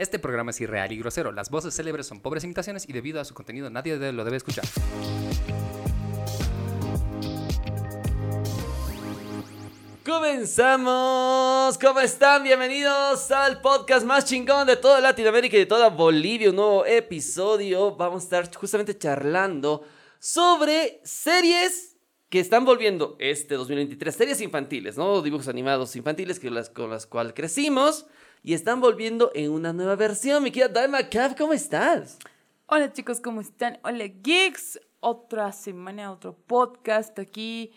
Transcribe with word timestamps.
Este 0.00 0.18
programa 0.18 0.50
es 0.50 0.58
irreal 0.62 0.90
y 0.92 0.96
grosero. 0.96 1.30
Las 1.30 1.50
voces 1.50 1.76
célebres 1.76 2.06
son 2.06 2.20
pobres 2.20 2.42
imitaciones 2.42 2.88
y 2.88 2.92
debido 2.94 3.20
a 3.20 3.24
su 3.26 3.34
contenido 3.34 3.68
nadie 3.68 3.98
lo 4.12 4.24
debe 4.24 4.38
escuchar. 4.38 4.64
Comenzamos. 10.02 11.76
¿Cómo 11.76 12.00
están? 12.00 12.42
Bienvenidos 12.44 13.30
al 13.30 13.60
podcast 13.60 14.06
más 14.06 14.24
chingón 14.24 14.66
de 14.66 14.76
toda 14.76 15.02
Latinoamérica 15.02 15.58
y 15.58 15.60
de 15.60 15.66
toda 15.66 15.90
Bolivia. 15.90 16.48
Un 16.48 16.56
nuevo 16.56 16.86
episodio. 16.86 17.94
Vamos 17.94 18.22
a 18.22 18.24
estar 18.24 18.54
justamente 18.54 18.96
charlando 18.96 19.84
sobre 20.18 21.02
series 21.04 21.98
que 22.30 22.40
están 22.40 22.64
volviendo 22.64 23.16
este 23.18 23.54
2023. 23.54 24.14
Series 24.14 24.40
infantiles, 24.40 24.96
¿no? 24.96 25.20
Dibujos 25.20 25.48
animados 25.48 25.94
infantiles 25.94 26.40
que 26.40 26.50
con 26.72 26.88
las 26.88 27.06
cuales 27.06 27.34
crecimos 27.34 28.06
y 28.42 28.54
están 28.54 28.80
volviendo 28.80 29.30
en 29.34 29.50
una 29.50 29.72
nueva 29.72 29.96
versión. 29.96 30.42
Mi 30.42 30.50
querida 30.50 30.68
Daima 30.68 31.08
Cav, 31.08 31.36
¿cómo 31.36 31.52
estás? 31.52 32.18
Hola 32.66 32.92
chicos, 32.92 33.20
¿cómo 33.20 33.40
están? 33.40 33.78
Hola 33.82 34.06
geeks, 34.06 34.80
otra 35.00 35.52
semana, 35.52 36.12
otro 36.12 36.34
podcast 36.34 37.18
aquí. 37.18 37.72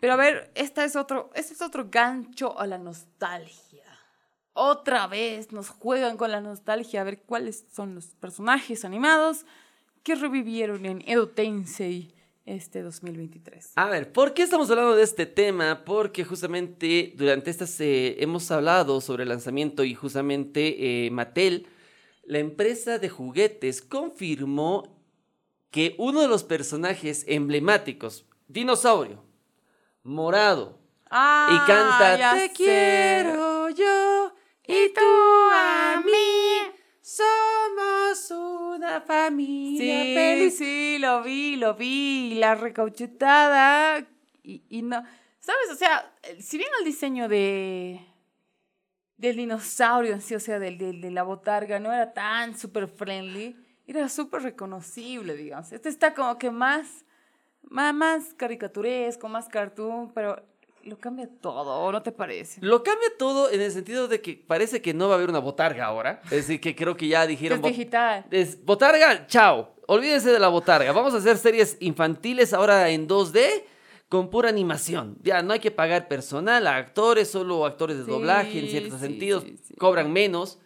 Pero 0.00 0.14
a 0.14 0.16
ver, 0.16 0.50
esta 0.54 0.84
es 0.84 0.96
otro, 0.96 1.30
este 1.34 1.54
es 1.54 1.62
otro 1.62 1.88
gancho 1.90 2.58
a 2.58 2.66
la 2.66 2.78
nostalgia. 2.78 3.84
Otra 4.52 5.06
vez 5.06 5.52
nos 5.52 5.70
juegan 5.70 6.16
con 6.16 6.30
la 6.30 6.40
nostalgia 6.40 7.00
a 7.00 7.04
ver 7.04 7.22
cuáles 7.22 7.64
son 7.72 7.94
los 7.94 8.06
personajes 8.14 8.84
animados 8.84 9.46
que 10.02 10.14
revivieron 10.14 10.84
en 10.86 11.02
Edo 11.06 11.28
Tensei 11.28 12.14
este 12.44 12.82
2023. 12.82 13.72
A 13.76 13.88
ver, 13.88 14.12
¿por 14.12 14.34
qué 14.34 14.42
estamos 14.42 14.70
hablando 14.70 14.94
de 14.96 15.02
este 15.02 15.26
tema? 15.26 15.84
Porque 15.84 16.24
justamente 16.24 17.12
durante 17.16 17.50
estas 17.50 17.80
eh, 17.80 18.16
hemos 18.22 18.50
hablado 18.50 19.00
sobre 19.00 19.22
el 19.22 19.30
lanzamiento 19.30 19.84
y 19.84 19.94
justamente 19.94 21.06
eh, 21.06 21.10
Mattel, 21.10 21.66
la 22.24 22.38
empresa 22.38 22.98
de 22.98 23.08
juguetes, 23.08 23.82
confirmó 23.82 25.00
que 25.70 25.94
uno 25.98 26.20
de 26.22 26.28
los 26.28 26.44
personajes 26.44 27.24
emblemáticos, 27.28 28.26
dinosaurio, 28.48 29.22
morado, 30.02 30.78
Ah, 31.16 31.48
y 31.52 31.66
canta 31.66 32.18
ya 32.18 32.34
Te 32.34 32.48
sé. 32.48 32.52
quiero 32.54 33.68
yo 33.70 34.32
y 34.66 34.88
tú 34.94 35.00
a 35.52 36.02
mí, 36.04 36.10
somos 37.16 38.30
una 38.76 39.00
familia 39.00 40.02
Sí, 40.04 40.14
feliz. 40.14 40.58
sí, 40.58 40.98
lo 40.98 41.22
vi, 41.22 41.56
lo 41.56 41.74
vi, 41.74 42.34
la 42.34 42.54
recauchutada 42.54 44.04
y, 44.42 44.62
y 44.68 44.82
no, 44.82 45.02
¿sabes? 45.38 45.70
O 45.72 45.74
sea, 45.76 46.12
eh, 46.22 46.40
si 46.42 46.58
bien 46.58 46.70
el 46.78 46.84
diseño 46.84 47.28
de 47.28 48.00
del 49.16 49.36
dinosaurio 49.36 50.12
en 50.12 50.20
sí, 50.20 50.34
o 50.34 50.40
sea, 50.40 50.58
del, 50.58 50.76
del- 50.76 51.00
de 51.00 51.10
la 51.10 51.22
botarga 51.22 51.78
no 51.78 51.92
era 51.92 52.12
tan 52.12 52.58
super 52.58 52.88
friendly, 52.88 53.56
era 53.86 54.08
súper 54.08 54.42
reconocible, 54.42 55.36
digamos. 55.36 55.72
Este 55.72 55.88
está 55.88 56.14
como 56.14 56.36
que 56.36 56.50
más, 56.50 57.04
más, 57.62 57.94
más 57.94 58.34
caricaturesco, 58.34 59.28
más 59.28 59.48
cartoon, 59.48 60.12
pero 60.12 60.42
lo 60.86 60.98
cambia 60.98 61.28
todo, 61.40 61.90
¿no 61.92 62.02
te 62.02 62.12
parece? 62.12 62.60
Lo 62.62 62.82
cambia 62.82 63.08
todo 63.18 63.50
en 63.50 63.60
el 63.60 63.70
sentido 63.72 64.08
de 64.08 64.20
que 64.20 64.34
parece 64.46 64.80
que 64.82 64.94
no 64.94 65.08
va 65.08 65.14
a 65.14 65.16
haber 65.18 65.30
una 65.30 65.38
botarga 65.38 65.86
ahora. 65.86 66.20
Es 66.24 66.30
decir, 66.30 66.60
que 66.60 66.74
creo 66.76 66.96
que 66.96 67.08
ya 67.08 67.26
dijeron... 67.26 67.58
es 67.58 67.62
"Bot- 67.62 67.68
digital. 67.70 68.24
es- 68.30 68.64
botarga, 68.64 69.26
chao. 69.26 69.74
Olvídense 69.86 70.30
de 70.30 70.38
la 70.38 70.48
botarga. 70.48 70.92
Vamos 70.92 71.12
a 71.14 71.18
hacer 71.18 71.36
series 71.36 71.76
infantiles 71.80 72.52
ahora 72.54 72.88
en 72.90 73.06
2D 73.08 73.64
con 74.08 74.30
pura 74.30 74.48
animación. 74.48 75.18
Ya 75.22 75.42
no 75.42 75.52
hay 75.52 75.60
que 75.60 75.70
pagar 75.70 76.08
personal 76.08 76.66
a 76.66 76.76
actores, 76.76 77.28
solo 77.30 77.66
actores 77.66 77.98
de 77.98 78.04
Sí, 78.04 78.10
doblaje 78.10 78.58
en 78.60 78.68
ciertos 78.68 79.00
sí, 79.00 79.06
sentidos. 79.06 79.42
sí. 79.44 79.74
Cobran 79.78 80.12
menos. 80.12 80.58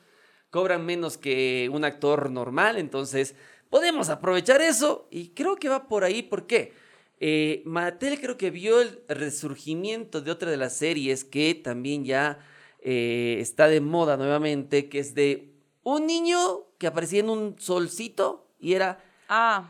Cobran 0.50 0.84
menos 0.86 1.18
que 1.18 1.68
un 1.72 1.84
actor 1.84 2.30
normal. 2.30 2.76
Entonces, 2.78 3.34
podemos 3.70 4.08
aprovechar 4.08 4.60
eso. 4.62 5.08
Y 5.10 5.30
creo 5.30 5.56
que 5.56 5.68
va 5.68 5.88
por 5.88 6.04
ahí. 6.04 6.22
¿Por 6.22 6.46
qué? 6.46 6.72
Eh, 7.20 7.62
Mattel 7.66 8.20
creo 8.20 8.36
que 8.36 8.50
vio 8.50 8.80
el 8.80 9.02
resurgimiento 9.08 10.20
de 10.20 10.30
otra 10.30 10.50
de 10.50 10.56
las 10.56 10.76
series 10.76 11.24
que 11.24 11.54
también 11.54 12.04
ya 12.04 12.38
eh, 12.80 13.38
está 13.40 13.66
de 13.68 13.80
moda 13.80 14.16
nuevamente, 14.16 14.88
que 14.88 15.00
es 15.00 15.14
de 15.14 15.52
un 15.82 16.06
niño 16.06 16.38
que 16.78 16.86
aparecía 16.86 17.20
en 17.20 17.30
un 17.30 17.56
solcito 17.58 18.46
y 18.60 18.74
era, 18.74 19.02
Ah. 19.28 19.68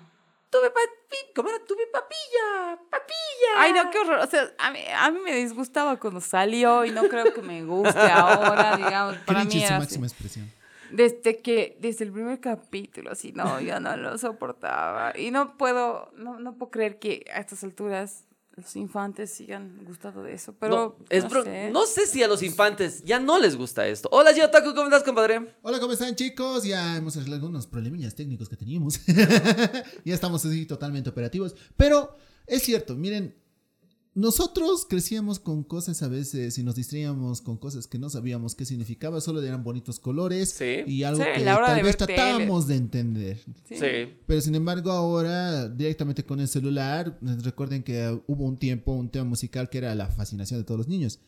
tuve 0.50 0.69
papi, 0.71 1.17
¿cómo 1.34 1.49
era? 1.49 1.59
Tuve 1.65 1.87
papilla, 1.93 2.78
papilla. 2.91 3.50
Ay, 3.56 3.73
no, 3.73 3.91
qué 3.91 3.99
horror. 3.99 4.19
O 4.21 4.27
sea, 4.27 4.53
a 4.59 4.71
mí, 4.71 4.81
a 4.94 5.11
mí 5.11 5.19
me 5.25 5.34
disgustaba 5.37 5.99
cuando 5.99 6.21
salió 6.21 6.84
y 6.84 6.91
no 6.91 7.05
creo 7.09 7.33
que 7.33 7.41
me 7.43 7.65
guste 7.65 7.99
ahora, 7.99 8.77
digamos. 8.77 9.17
Para 9.27 9.44
mí 9.44 9.62
era 9.62 9.78
máxima 9.78 10.06
así. 10.06 10.15
expresión. 10.15 10.53
Desde 10.93 11.38
que, 11.43 11.76
desde 11.81 12.04
el 12.04 12.12
primer 12.12 12.41
capítulo, 12.41 13.10
así, 13.12 13.32
no, 13.32 13.60
yo 13.60 13.78
no 13.81 13.97
lo 13.97 14.16
soportaba. 14.19 15.19
Y 15.19 15.31
no 15.31 15.56
puedo, 15.56 16.10
no, 16.16 16.38
no 16.41 16.56
puedo 16.56 16.71
creer 16.71 16.99
que 16.99 17.25
a 17.32 17.41
estas 17.41 17.62
alturas 17.65 18.25
los 18.56 18.75
infantes 18.75 19.31
sigan 19.32 19.84
gustado 19.84 20.22
de 20.25 20.32
eso. 20.34 20.54
Pero, 20.59 20.97
no, 20.99 21.04
es 21.10 21.25
no 21.25 21.31
bro- 21.31 21.44
sé. 21.44 21.71
no 21.71 21.87
sé 21.87 22.06
si 22.06 22.22
a 22.22 22.28
los 22.28 22.43
infantes 22.43 23.04
ya 23.04 23.21
no 23.21 23.38
les 23.38 23.54
gusta 23.56 23.87
esto. 23.87 24.09
Hola, 24.10 24.32
Gio 24.34 24.50
Taco, 24.50 24.75
¿cómo 24.75 24.84
estás, 24.87 25.04
compadre? 25.04 25.54
Hola, 25.62 25.78
¿cómo 25.78 25.93
están 25.93 26.16
chicos? 26.16 26.65
Ya 26.65 26.97
hemos 26.97 27.16
arreglado 27.16 27.43
algunos 27.47 27.66
problemillas 27.69 28.15
técnicos 28.16 28.49
que 28.49 28.56
teníamos. 28.56 29.00
ya 30.05 30.15
estamos 30.15 30.44
así 30.44 30.66
totalmente 30.66 31.09
operativos. 31.10 31.55
Pero 31.76 32.16
es 32.47 32.62
cierto, 32.62 32.97
miren, 32.97 33.37
nosotros 34.19 34.84
crecíamos 34.89 35.39
con 35.39 35.62
cosas 35.62 36.03
a 36.03 36.09
veces 36.09 36.59
y 36.59 36.62
nos 36.65 36.75
distraíamos 36.75 37.41
con 37.41 37.56
cosas 37.56 37.87
que 37.87 37.99
no 37.99 38.11
sabíamos 38.11 38.55
qué 38.55 38.65
significaba, 38.65 39.21
solo 39.21 39.41
eran 39.43 39.62
bonitos 39.62 40.01
colores 40.01 40.51
Sí. 40.51 40.83
y 40.87 41.05
algo 41.05 41.23
Sí, 41.23 41.29
que 41.37 41.45
la 41.45 41.56
hora 41.56 41.67
tal 41.69 41.77
de 41.77 41.83
vez 41.84 41.97
tratábamos 41.97 42.67
de 42.67 42.77
entender. 42.77 43.39
Sí. 43.69 43.77
Pero 44.27 44.41
sin 44.41 44.55
embargo 44.55 44.91
ahora 44.91 45.69
directamente 45.69 46.25
con 46.25 46.41
el 46.41 46.49
celular, 46.49 47.17
recuerden 47.21 47.83
que 47.83 48.21
hubo 48.27 48.45
un 48.45 48.56
tiempo, 48.56 48.93
un 48.93 49.09
tema 49.09 49.25
musical 49.25 49.71
que 49.71 49.79
era 49.79 49.95
la 49.95 50.09
fascinación 50.09 50.59
de 50.61 50.65
todos 50.65 50.79
los 50.79 50.89
niños. 50.89 51.21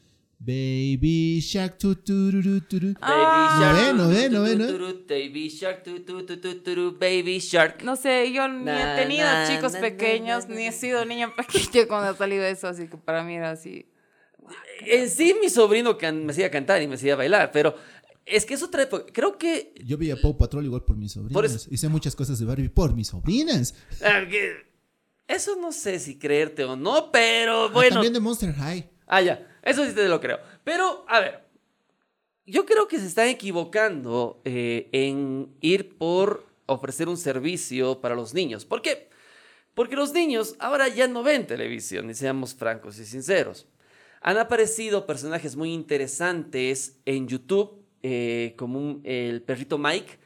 Baby 0.42 1.38
Shark, 1.40 1.76
tu, 1.76 1.94
turu. 1.96 2.40
Ah. 3.02 3.10
Baby 3.12 3.60
Shark. 3.60 3.96
No 3.96 4.08
ve, 4.08 4.28
tu, 4.30 4.34
no 4.34 4.42
ve, 4.42 4.52
tu, 4.56 4.58
no 4.58 4.66
ve. 4.66 4.72
tu, 4.72 4.78
tu, 4.94 5.04
Baby 5.06 5.48
Shark, 5.50 5.82
tu, 5.84 6.00
tu, 6.00 6.24
tu, 6.24 6.36
tu, 6.40 6.54
tu, 6.62 6.92
Baby 6.98 7.38
Shark. 7.40 7.82
No 7.84 7.94
sé, 7.94 8.32
yo 8.32 8.48
ni 8.48 8.70
he 8.70 8.96
tenido 8.96 9.26
chicos 9.46 9.76
pequeños, 9.76 10.48
ni 10.48 10.66
he 10.66 10.72
sido 10.72 11.04
niño 11.04 11.34
pequeño 11.36 11.86
cuando 11.88 12.08
ha 12.10 12.16
salido 12.16 12.42
eso, 12.44 12.68
así 12.68 12.88
que 12.88 12.96
para 12.96 13.22
mí 13.22 13.34
era 13.36 13.50
así. 13.50 13.84
En 14.86 15.10
sí, 15.10 15.36
mi 15.40 15.50
sobrino 15.50 15.96
me 16.00 16.32
hacía 16.32 16.50
cantar 16.50 16.80
y 16.80 16.88
me 16.88 16.94
hacía 16.94 17.16
bailar, 17.16 17.50
pero 17.52 17.76
es 18.24 18.46
que 18.46 18.54
es 18.54 18.62
otra 18.62 18.82
época. 18.84 19.04
Creo 19.12 19.36
que 19.36 19.74
Yo 19.84 19.98
veía 19.98 20.16
Paw 20.16 20.38
Patrol 20.38 20.64
igual 20.64 20.84
por 20.84 20.96
mis 20.96 21.12
sobrinas. 21.12 21.34
Por 21.34 21.44
eso- 21.44 21.68
Hice 21.70 21.88
muchas 21.90 22.16
cosas 22.16 22.38
de 22.38 22.46
Barbie 22.46 22.70
por 22.70 22.94
mis 22.94 23.08
sobrinas. 23.08 23.74
Ah, 24.02 24.22
Eso 25.28 25.54
no 25.60 25.70
sé 25.70 25.98
si 26.00 26.18
creerte 26.18 26.64
o 26.64 26.76
no, 26.76 27.12
pero 27.12 27.66
Ah, 27.66 27.70
bueno. 27.72 27.90
También 27.96 28.14
de 28.14 28.20
Monster 28.20 28.54
High. 28.54 28.88
Ah, 29.12 29.20
ya. 29.20 29.44
Eso 29.62 29.84
sí 29.84 29.92
te 29.92 30.08
lo 30.08 30.20
creo. 30.20 30.38
Pero, 30.62 31.04
a 31.08 31.18
ver. 31.18 31.40
Yo 32.46 32.64
creo 32.64 32.86
que 32.86 32.98
se 32.98 33.06
están 33.06 33.28
equivocando 33.28 34.40
eh, 34.44 34.88
en 34.92 35.52
ir 35.60 35.98
por 35.98 36.46
ofrecer 36.66 37.08
un 37.08 37.16
servicio 37.16 38.00
para 38.00 38.14
los 38.14 38.34
niños. 38.34 38.64
¿Por 38.64 38.82
qué? 38.82 39.08
Porque 39.74 39.96
los 39.96 40.12
niños 40.12 40.54
ahora 40.60 40.88
ya 40.88 41.08
no 41.08 41.22
ven 41.22 41.46
televisión, 41.46 42.08
y 42.08 42.14
seamos 42.14 42.54
francos 42.54 42.98
y 42.98 43.04
sinceros. 43.04 43.66
Han 44.20 44.38
aparecido 44.38 45.06
personajes 45.06 45.56
muy 45.56 45.72
interesantes 45.72 47.00
en 47.04 47.26
YouTube, 47.26 47.84
eh, 48.02 48.54
como 48.56 49.00
el 49.04 49.42
perrito 49.42 49.76
Mike, 49.76 50.18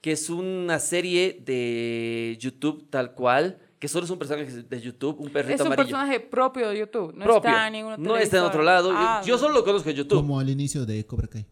que 0.00 0.12
es 0.12 0.30
una 0.30 0.78
serie 0.80 1.40
de 1.44 2.36
YouTube 2.40 2.88
tal 2.90 3.14
cual, 3.14 3.60
que 3.82 3.88
solo 3.88 4.04
es 4.04 4.10
un 4.12 4.18
personaje 4.20 4.44
de 4.62 4.80
YouTube, 4.80 5.16
un 5.18 5.28
perrito 5.32 5.54
Es 5.56 5.60
un 5.60 5.66
amarillo. 5.66 5.88
personaje 5.96 6.20
propio 6.20 6.68
de 6.68 6.78
YouTube, 6.78 7.12
no 7.16 7.24
propio. 7.24 7.50
está 7.50 7.66
en 7.66 7.72
ningún 7.72 7.94
no 8.00 8.16
está 8.16 8.36
en 8.38 8.44
otro 8.44 8.62
lado. 8.62 8.90
Yo- 8.92 8.96
Ah, 8.96 9.22
yo, 9.26 9.36
solo 9.38 9.54
lo 9.54 9.64
conozco 9.64 9.90
en 9.90 9.96
YouTube. 9.96 10.18
Como 10.18 10.38
al 10.38 10.48
inicio 10.48 10.86
de 10.86 11.04
Cobra 11.04 11.26
Kai. 11.26 11.44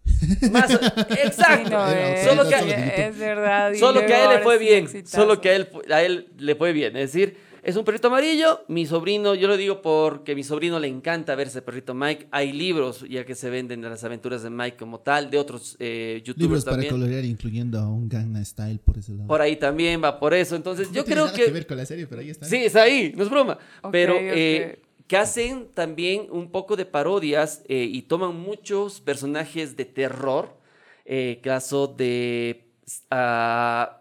Más- 0.53 0.71
exacto. 0.71 1.65
Sí, 1.65 1.71
no, 1.71 1.89
Era 1.89 2.15
es, 2.15 2.29
Solo 2.29 2.49
que- 2.49 3.09
es 3.09 3.19
verdad. 3.19 3.73
Solo 3.75 4.07
que 4.07 4.15
a 4.15 4.25
él 4.31 4.31
le 4.39 4.43
fue 4.45 4.59
bien. 4.59 4.85
exitazo. 4.85 5.17
Solo 5.17 5.41
que 5.41 5.49
a 5.51 5.57
él, 5.57 5.69
a 5.91 6.03
él 6.03 6.29
le 6.39 6.55
fue 6.55 6.73
bien. 6.73 6.97
Es 6.97 7.13
decir, 7.13 7.37
es 7.63 7.77
un 7.77 7.85
perrito 7.85 8.09
amarillo. 8.09 8.65
Mi 8.69 8.87
sobrino, 8.87 9.35
yo 9.35 9.49
lo 9.49 9.57
digo 9.57 9.83
porque 9.83 10.33
a 10.33 10.35
mi 10.35 10.43
sobrino 10.43 10.79
le 10.79 10.89
encanta 10.89 11.35
ver 11.35 11.49
ese 11.49 11.63
perrito 11.63 11.95
Mike. 11.95 12.29
Hay 12.31 12.53
libros 12.53 13.05
ya 13.09 13.25
que 13.25 13.35
se 13.35 13.51
venden 13.51 13.81
de 13.81 13.89
las 13.89 14.05
aventuras 14.05 14.43
de 14.43 14.51
Mike 14.51 14.77
como 14.77 15.01
tal, 15.01 15.31
de 15.31 15.39
otros 15.39 15.77
eh, 15.79 16.23
youtubers 16.25 16.65
Libros 16.65 16.65
para 16.65 16.89
colorear, 16.89 17.25
incluyendo 17.25 17.79
a 17.79 17.89
un 17.89 18.09
Gangnam 18.09 18.45
Style 18.45 18.79
por 18.79 18.99
ese 18.99 19.13
lado. 19.13 19.29
Por 19.29 19.41
ahí 19.41 19.57
también 19.57 20.03
va 20.03 20.19
por 20.19 20.35
eso. 20.35 20.57
Ences 20.57 20.89
No 20.89 20.95
yo 20.95 21.05
tiene 21.05 21.05
creo 21.05 21.25
nada 21.27 21.37
que... 21.37 21.51
ver 21.51 21.67
con 21.67 21.77
la 21.77 21.87
serie, 21.87 22.07
pero 22.07 22.21
ahí 22.21 22.31
está. 22.31 22.47
Sí, 22.47 22.57
es 22.57 22.77
ahí, 22.77 23.13
no 23.17 23.23
es 23.23 23.31
broma. 23.31 23.59
Pero 23.91 24.15
eh, 24.19 24.81
que 25.07 25.17
hacen 25.17 25.67
también 25.75 26.29
un 26.31 26.53
poco 26.53 26.77
de 26.77 26.87
parodias 26.87 27.63
eh, 27.69 27.89
y 27.91 28.03
toman 28.03 28.37
muchos 28.37 29.01
personajes 29.01 29.77
de 29.77 29.85
terror. 29.85 30.57
Eh, 31.05 31.41
caso 31.43 31.89
de 31.89 32.69
ah, 33.11 34.00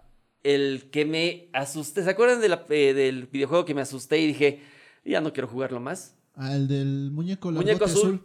el 0.56 0.90
que 0.92 1.06
me 1.06 1.50
asusté. 1.54 2.04
¿Se 2.04 2.10
acuerdan 2.10 2.42
de 2.42 2.50
la- 2.50 2.66
eh, 2.70 2.94
del 2.94 3.28
videojuego 3.28 3.66
que 3.66 3.74
me 3.74 3.82
asusté 3.82 4.20
y 4.20 4.28
dije, 4.28 4.62
ya 5.06 5.22
no 5.22 5.32
quiero 5.34 5.48
jugarlo 5.48 5.80
más? 5.80 6.16
Al 6.36 6.68
del 6.68 7.12
muñeco, 7.12 7.52
Muñeco 7.52 7.80
largote 7.86 7.92
azul. 7.92 8.24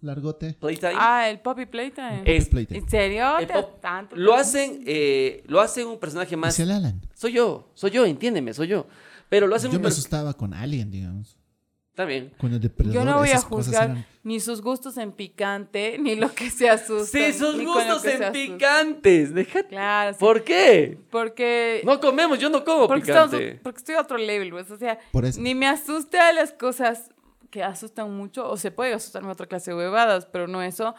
largote. 0.00 0.54
Playtime. 0.60 0.92
Ah, 0.96 1.28
el 1.30 1.40
Poppy 1.40 1.66
Playtime. 1.66 2.22
Es- 2.24 2.48
Playtime. 2.48 2.78
¿En 2.80 2.88
serio? 2.88 3.38
el 3.38 3.46
¿Te- 3.46 3.52
pop- 3.54 3.80
tanto 3.80 4.16
lo 4.16 4.34
hacen, 4.34 4.82
eh, 4.86 5.42
lo 5.46 5.60
hacen 5.60 5.86
un 5.86 5.98
personaje 5.98 6.36
más. 6.36 6.54
Hacia 6.54 6.64
el 6.64 6.70
Alan. 6.72 7.00
Soy 7.14 7.32
yo, 7.32 7.70
soy 7.74 7.90
yo, 7.92 8.04
entiéndeme, 8.04 8.52
soy 8.54 8.68
yo. 8.68 8.86
Pero 9.28 9.46
lo 9.46 9.56
hacen 9.56 9.70
Yo 9.72 9.78
un 9.78 9.82
me 9.82 9.88
asustaba 9.88 10.34
con 10.34 10.54
Alien, 10.54 10.90
digamos. 10.90 11.36
El 11.96 12.60
depredador. 12.60 12.94
Yo 12.94 13.04
no 13.04 13.18
voy 13.18 13.30
a 13.30 13.38
juzgar 13.40 13.84
eran- 13.90 14.06
ni 14.22 14.40
sus 14.40 14.60
gustos 14.60 14.96
en 14.98 15.12
picante, 15.12 15.96
ni 16.00 16.14
lo 16.16 16.32
que 16.34 16.50
se 16.50 16.68
asusta. 16.68 17.06
Sí, 17.18 17.32
sus 17.32 17.62
gustos 17.64 18.04
en 18.04 18.32
picantes. 18.32 19.32
Déjate. 19.34 19.68
Claro, 19.68 20.12
sí. 20.12 20.18
¿Por 20.20 20.44
qué? 20.44 20.98
Porque... 21.10 21.80
No 21.84 21.98
comemos, 22.00 22.38
yo 22.38 22.50
no 22.50 22.64
como 22.64 22.86
porque, 22.88 23.10
estamos- 23.10 23.30
picante. 23.30 23.60
porque 23.62 23.78
estoy 23.78 23.94
a 23.94 24.00
otro 24.00 24.18
level, 24.18 24.50
pues. 24.50 24.70
O 24.70 24.76
sea, 24.76 24.98
Por 25.12 25.24
eso. 25.24 25.40
ni 25.40 25.54
me 25.54 25.66
asusta 25.66 26.32
las 26.32 26.52
cosas 26.52 27.10
que 27.50 27.62
asustan 27.62 28.12
mucho, 28.14 28.48
o 28.50 28.56
se 28.56 28.70
puede 28.70 28.92
asustarme 28.92 29.30
otra 29.30 29.46
clase 29.46 29.70
de 29.70 29.76
huevadas, 29.76 30.26
pero 30.26 30.46
no 30.48 30.62
eso. 30.62 30.94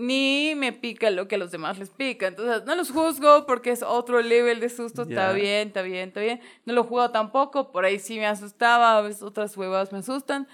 Ni 0.00 0.54
me 0.56 0.72
pica 0.72 1.10
lo 1.10 1.28
que 1.28 1.34
a 1.34 1.38
los 1.38 1.50
demás 1.50 1.78
les 1.78 1.90
pica. 1.90 2.28
Entonces, 2.28 2.64
no 2.64 2.74
los 2.74 2.90
juzgo 2.90 3.44
porque 3.46 3.70
es 3.70 3.82
otro 3.82 4.22
level 4.22 4.58
de 4.60 4.70
susto. 4.70 5.02
Está 5.02 5.32
bien, 5.32 5.68
está 5.68 5.82
bien, 5.82 6.08
está 6.08 6.20
bien. 6.20 6.40
No 6.64 6.72
lo 6.72 6.84
juego 6.84 7.10
tampoco. 7.10 7.70
Por 7.70 7.84
ahí 7.84 7.98
sí 7.98 8.18
me 8.18 8.26
asustaba. 8.26 8.96
A 8.96 9.02
veces 9.02 9.22
otras 9.22 9.56
huevadas 9.56 9.92
me 9.92 9.98
asustan. 9.98 10.48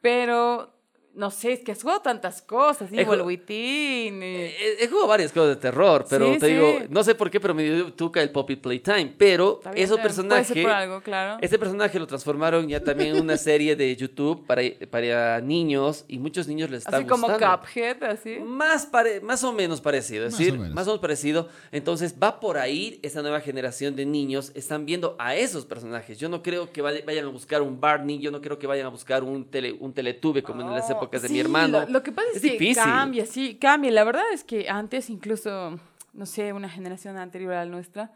Pero 0.00 0.72
no 1.14 1.30
sé, 1.30 1.52
es 1.52 1.60
que 1.60 1.72
has 1.72 1.82
jugado 1.82 2.00
tantas 2.00 2.40
cosas. 2.42 2.90
He 2.90 3.02
Igual 3.02 3.20
jugado- 3.20 3.26
Within. 3.26 4.22
y- 4.22 4.26
He, 4.26 4.84
he 4.84 4.88
jugado 4.88 5.08
varias 5.08 5.30
cosas 5.32 5.50
de 5.50 5.56
terror, 5.56 6.06
pero 6.08 6.32
Sí, 6.32 6.38
te 6.38 6.46
sí. 6.46 6.52
digo, 6.54 6.78
no 6.88 7.04
sé 7.04 7.14
por 7.14 7.30
qué, 7.30 7.38
pero 7.40 7.54
me 7.54 7.62
dio 7.64 7.92
tuca 7.92 8.22
el 8.22 8.30
Poppy 8.30 8.56
Playtime. 8.56 9.14
Pero 9.18 9.60
bien, 9.62 9.74
ese 9.76 9.96
personaje, 9.98 10.62
por 10.62 10.70
algo, 10.70 11.00
claro. 11.02 11.38
este 11.42 11.58
personaje 11.58 11.98
lo 11.98 12.06
transformaron 12.06 12.66
ya 12.68 12.82
también 12.82 13.16
en 13.16 13.22
una 13.22 13.36
serie 13.36 13.76
de 13.76 13.94
YouTube 13.94 14.46
para, 14.46 14.62
para 14.90 15.40
niños 15.40 16.04
y 16.08 16.18
muchos 16.18 16.48
niños 16.48 16.70
les 16.70 16.84
está 16.84 16.96
Así 16.96 17.06
como 17.06 17.28
gustando. 17.28 17.60
Cuphead, 17.60 18.02
así. 18.04 18.38
Más, 18.40 18.86
pare- 18.86 19.20
más 19.20 19.44
o 19.44 19.52
menos 19.52 19.80
parecido, 19.80 20.26
es 20.26 20.32
Más 20.32 20.38
decir, 20.38 20.54
o 20.54 20.58
menos. 20.60 20.74
más 20.74 20.86
o 20.86 20.90
menos 20.92 21.00
parecido. 21.00 21.48
Entonces 21.72 22.14
va 22.22 22.40
por 22.40 22.58
ahí 22.58 22.98
esta 23.02 23.20
nueva 23.22 23.40
generación 23.40 23.96
de 23.96 24.06
niños, 24.06 24.52
están 24.54 24.86
viendo 24.86 25.14
a 25.18 25.34
esos 25.36 25.66
personajes. 25.66 26.18
Yo 26.18 26.28
no 26.28 26.42
creo 26.42 26.72
que 26.72 26.80
vaya- 26.82 27.02
vayan 27.04 27.26
a 27.26 27.28
buscar 27.28 27.60
un 27.62 27.80
Barney, 27.80 28.18
yo 28.18 28.30
no 28.30 28.40
creo 28.40 28.58
que 28.58 28.66
vayan 28.66 28.86
a 28.86 28.90
buscar 28.90 29.22
un, 29.22 29.44
tele, 29.44 29.72
un 29.78 29.92
teletube 29.92 30.42
como 30.42 30.62
en 30.62 30.70
las 30.70 30.84
Oh, 30.92 31.01
épocas 31.02 31.22
de 31.22 31.28
sí, 31.28 31.34
mi 31.34 31.40
hermano. 31.40 31.80
Lo, 31.82 31.88
lo 31.88 32.02
que 32.02 32.12
pasa 32.12 32.28
es, 32.30 32.36
Es 32.36 32.42
que 32.42 32.50
difícil. 32.52 32.82
cambia, 32.82 33.26
sí, 33.26 33.56
cambia. 33.56 33.90
La 33.90 34.04
verdad 34.04 34.24
es 34.32 34.44
que 34.44 34.68
antes, 34.68 35.10
incluso, 35.10 35.78
no 36.12 36.26
sé, 36.26 36.52
una 36.52 36.68
generación 36.68 37.16
anterior 37.18 37.52
a 37.54 37.64
la 37.64 37.70
nuestra, 37.70 38.12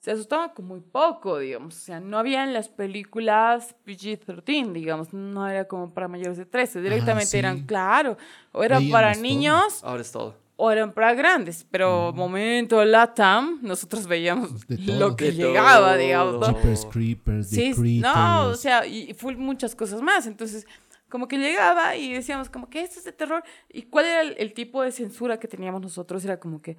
se 0.00 0.12
asustaba 0.12 0.54
con 0.54 0.64
muy 0.66 0.80
poco, 0.80 1.38
digamos. 1.38 1.76
O 1.76 1.80
sea, 1.80 1.98
no 2.00 2.18
había 2.18 2.44
en 2.44 2.52
las 2.52 2.68
películas 2.68 3.74
PG-13, 3.84 4.72
digamos. 4.72 5.12
No 5.12 5.48
era 5.48 5.66
como 5.66 5.92
para 5.92 6.06
mayores 6.08 6.36
de 6.38 6.46
13. 6.46 6.80
Directamente 6.80 7.26
sí. 7.30 7.38
eran, 7.38 7.66
claro, 7.66 8.16
o 8.52 8.62
eran 8.62 8.78
Veíamos 8.78 8.92
para 9.00 9.12
todo. 9.12 9.22
niños 9.22 9.82
Ahora 9.82 10.02
es 10.02 10.12
todo. 10.12 10.36
o 10.54 10.70
eran 10.70 10.92
para 10.92 11.14
grandes. 11.14 11.66
Pero 11.68 12.12
momento 12.12 12.84
LATAM, 12.84 13.58
nosotros 13.62 14.06
veíamos 14.06 14.50
todo. 14.68 14.98
lo 15.00 15.16
que 15.16 15.26
De 15.26 15.32
llegaba, 15.32 15.88
todo. 15.88 15.96
digamos. 15.98 16.34
¿no? 16.40 16.46
Jeepers 16.54 16.86
Creepers, 16.86 17.50
The 17.50 17.74
Sí, 17.74 17.98
no, 18.00 18.46
o 18.50 18.54
sea, 18.54 18.86
y 18.86 19.12
full 19.14 19.34
muchas 19.36 19.74
cosas 19.74 20.00
más. 20.00 20.28
Entonces, 20.28 20.64
como 21.08 21.28
que 21.28 21.38
llegaba 21.38 21.96
y 21.96 22.12
decíamos 22.12 22.48
como 22.50 22.68
que 22.68 22.82
esto 22.82 22.98
es 22.98 23.04
de 23.04 23.12
terror. 23.12 23.42
¿Y 23.68 23.82
cuál 23.82 24.06
era 24.06 24.20
el, 24.22 24.34
el 24.38 24.52
tipo 24.52 24.82
de 24.82 24.92
censura 24.92 25.38
que 25.38 25.48
teníamos 25.48 25.80
nosotros? 25.80 26.24
Era 26.24 26.38
como 26.38 26.60
que, 26.60 26.76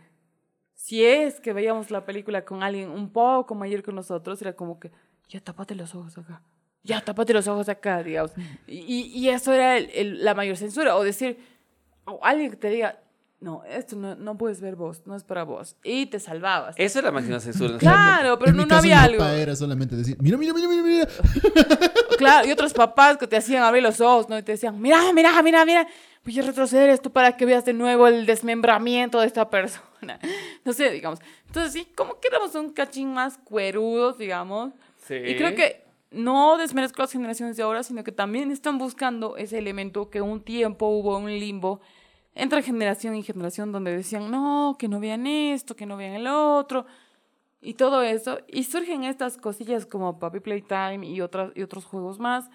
si 0.74 1.04
es 1.06 1.40
que 1.40 1.54
veíamos 1.54 1.92
la 1.92 2.06
película 2.06 2.46
con 2.46 2.64
alguien 2.64 2.90
un 2.90 3.12
poco 3.12 3.56
mayor 3.56 3.84
que 3.84 3.92
nosotros, 3.92 4.42
era 4.42 4.54
como 4.54 4.80
que, 4.80 4.92
ya 5.28 5.40
tapate 5.40 5.76
los 5.76 5.94
ojos 5.96 6.18
acá. 6.18 6.42
Ya 6.84 7.02
tapate 7.02 7.34
los 7.34 7.48
ojos 7.48 7.68
acá, 7.70 8.02
digamos. 8.04 8.32
Y, 8.66 9.02
y- 9.14 9.30
eso 9.30 9.52
era 9.54 9.78
el- 9.78 9.90
el- 9.94 10.24
la 10.24 10.34
mayor 10.34 10.56
censura. 10.58 10.96
O 10.96 11.04
decir, 11.04 11.38
o 12.06 12.20
alguien 12.24 12.50
que 12.52 12.56
te 12.58 12.70
diga, 12.70 13.00
no, 13.42 13.64
esto 13.66 13.96
no, 13.96 14.16
no 14.16 14.38
puedes 14.38 14.60
ver 14.62 14.76
vos, 14.76 15.02
no 15.06 15.16
es 15.16 15.24
para 15.24 15.44
vos. 15.44 15.76
Y 15.84 16.06
te 16.08 16.20
salvabas. 16.20 16.76
Eso 16.78 17.00
es 17.00 17.06
la 17.06 17.12
máquina 17.12 17.40
censura. 17.40 17.78
Claro, 17.78 18.40
pero 18.40 18.52
En 18.52 18.58
no, 18.58 18.64
mi 18.64 18.70
no 18.70 18.76
caso, 18.76 18.80
había 18.80 18.96
mi 19.02 19.04
algo. 19.14 19.26
era 19.26 19.56
solamente 19.56 19.96
decir, 19.96 20.18
mira, 20.22 20.38
mira, 20.38 20.54
mira, 20.54 20.68
mira, 20.68 20.84
mira. 20.84 21.08
Claro, 22.20 22.46
y 22.48 22.52
otros 22.52 22.74
papás 22.74 23.18
que 23.18 23.28
te 23.28 23.38
hacían 23.38 23.64
abrir 23.64 23.82
los 23.82 24.02
ojos, 24.02 24.28
¿no? 24.28 24.38
Y 24.38 24.44
te 24.44 24.52
decían, 24.52 24.80
mira, 24.82 25.14
mira, 25.14 25.42
mira, 25.42 25.64
mira, 25.64 25.88
voy 26.26 26.38
a 26.38 26.42
retroceder 26.42 26.90
esto 26.90 27.10
para 27.10 27.38
que 27.38 27.46
veas 27.46 27.64
de 27.64 27.72
nuevo 27.72 28.08
el 28.08 28.26
desmembramiento 28.26 29.22
de 29.22 29.28
esta 29.28 29.50
persona. 29.50 29.90
No 30.66 30.74
sé, 30.74 30.92
digamos. 30.92 31.20
Entonces, 31.48 31.74
sí, 31.74 31.88
como 31.96 32.20
que 32.20 32.28
éramos 32.28 32.54
un 32.56 32.72
cachín 32.72 33.14
más 33.14 33.38
cuerudos, 33.38 34.18
digamos. 34.18 34.74
Sí. 35.08 35.16
Y 35.16 35.36
creo 35.36 35.56
que 35.56 35.86
no 36.12 36.58
desmerezco 36.58 37.02
las 37.02 37.12
generaciones 37.12 37.56
de 37.56 37.64
ahora, 37.64 37.84
sino 37.84 38.04
que 38.04 38.12
también 38.12 38.52
están 38.52 38.78
buscando 38.78 39.38
ese 39.38 39.58
elemento 39.58 40.10
que 40.10 40.22
un 40.22 40.42
tiempo 40.42 40.88
hubo 40.88 41.18
un 41.18 41.32
limbo 41.32 41.82
entre 42.36 42.62
generación 42.62 43.16
y 43.16 43.24
generación 43.24 43.72
donde 43.72 43.96
decían, 43.96 44.30
no, 44.30 44.76
que 44.78 44.88
no 44.88 45.00
vean 45.00 45.26
esto, 45.28 45.76
que 45.76 45.86
no 45.86 45.98
vean 45.98 46.14
el 46.14 46.28
otro, 46.28 46.86
y 47.62 47.74
todo 47.74 48.02
eso. 48.02 48.40
Y 48.48 48.64
surgen 48.64 49.04
estas 49.04 49.38
cosillas 49.38 49.86
como 49.86 50.20
Puppy 50.20 50.40
Playtime 50.40 51.06
y, 51.06 51.22
otras, 51.22 51.52
y 51.56 51.62
otros 51.64 51.86
juegos 51.86 52.20
más, 52.20 52.50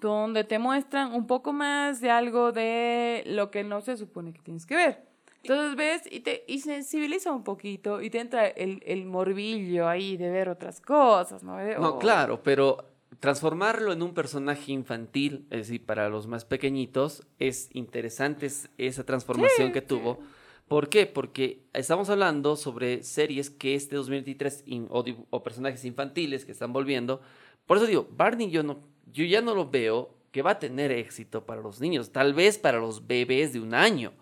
donde 0.00 0.44
te 0.44 0.58
muestran 0.58 1.12
un 1.12 1.26
poco 1.26 1.52
más 1.52 2.00
de 2.00 2.10
algo 2.10 2.52
de 2.52 3.24
lo 3.26 3.50
que 3.50 3.64
no 3.64 3.80
se 3.80 3.96
supone 3.96 4.32
que 4.32 4.40
tienes 4.40 4.64
que 4.66 4.76
ver. 4.76 5.08
Entonces 5.42 5.76
ves 5.76 6.02
y 6.10 6.20
te 6.20 6.44
y 6.48 6.58
sensibiliza 6.60 7.32
un 7.32 7.44
poquito 7.44 8.02
y 8.02 8.10
te 8.10 8.18
entra 8.20 8.46
el, 8.48 8.82
el 8.84 9.06
morbillo 9.06 9.88
ahí 9.88 10.16
de 10.16 10.30
ver 10.30 10.48
otras 10.48 10.80
cosas, 10.80 11.42
¿no? 11.42 11.56
De, 11.56 11.76
No, 11.76 11.90
oh, 11.90 11.98
claro, 11.98 12.42
pero 12.42 12.84
transformarlo 13.20 13.92
en 13.92 14.02
un 14.02 14.14
personaje 14.14 14.72
infantil, 14.72 15.46
es 15.50 15.68
decir, 15.68 15.84
para 15.84 16.08
los 16.08 16.26
más 16.26 16.44
pequeñitos, 16.44 17.26
es 17.38 17.70
interesante 17.72 18.46
es- 18.46 18.68
esa 18.78 19.04
transformación 19.04 19.72
que 19.72 19.80
tuvo. 19.80 20.18
¿Por 20.68 20.88
qué? 20.90 21.06
Porque 21.06 21.64
estamos 21.72 22.10
hablando 22.10 22.54
sobre 22.56 23.02
series 23.02 23.48
que 23.50 23.74
este 23.74 23.96
2023 23.96 24.64
in- 24.66 24.86
o, 24.90 25.42
personajes 25.42 25.84
infantiles 25.84 26.44
que 26.44 26.52
están 26.52 26.72
volviendo. 26.72 27.20
Por 27.66 27.78
eso 27.78 27.86
digo, 27.86 28.08
Barney 28.16 28.50
yo 28.50 28.62
no, 28.62 28.78
yo 29.12 29.24
ya 29.24 29.40
no 29.40 29.54
lo 29.54 29.70
veo 29.70 30.14
que 30.30 30.42
va 30.42 30.52
a 30.52 30.58
tener 30.58 30.92
éxito 30.92 31.46
para 31.46 31.62
los 31.62 31.80
niños, 31.80 32.10
tal 32.12 32.34
vez 32.34 32.58
para 32.58 32.78
los 32.78 33.06
bebés 33.06 33.52
de 33.54 33.60
un 33.60 33.72
año. 33.74 34.12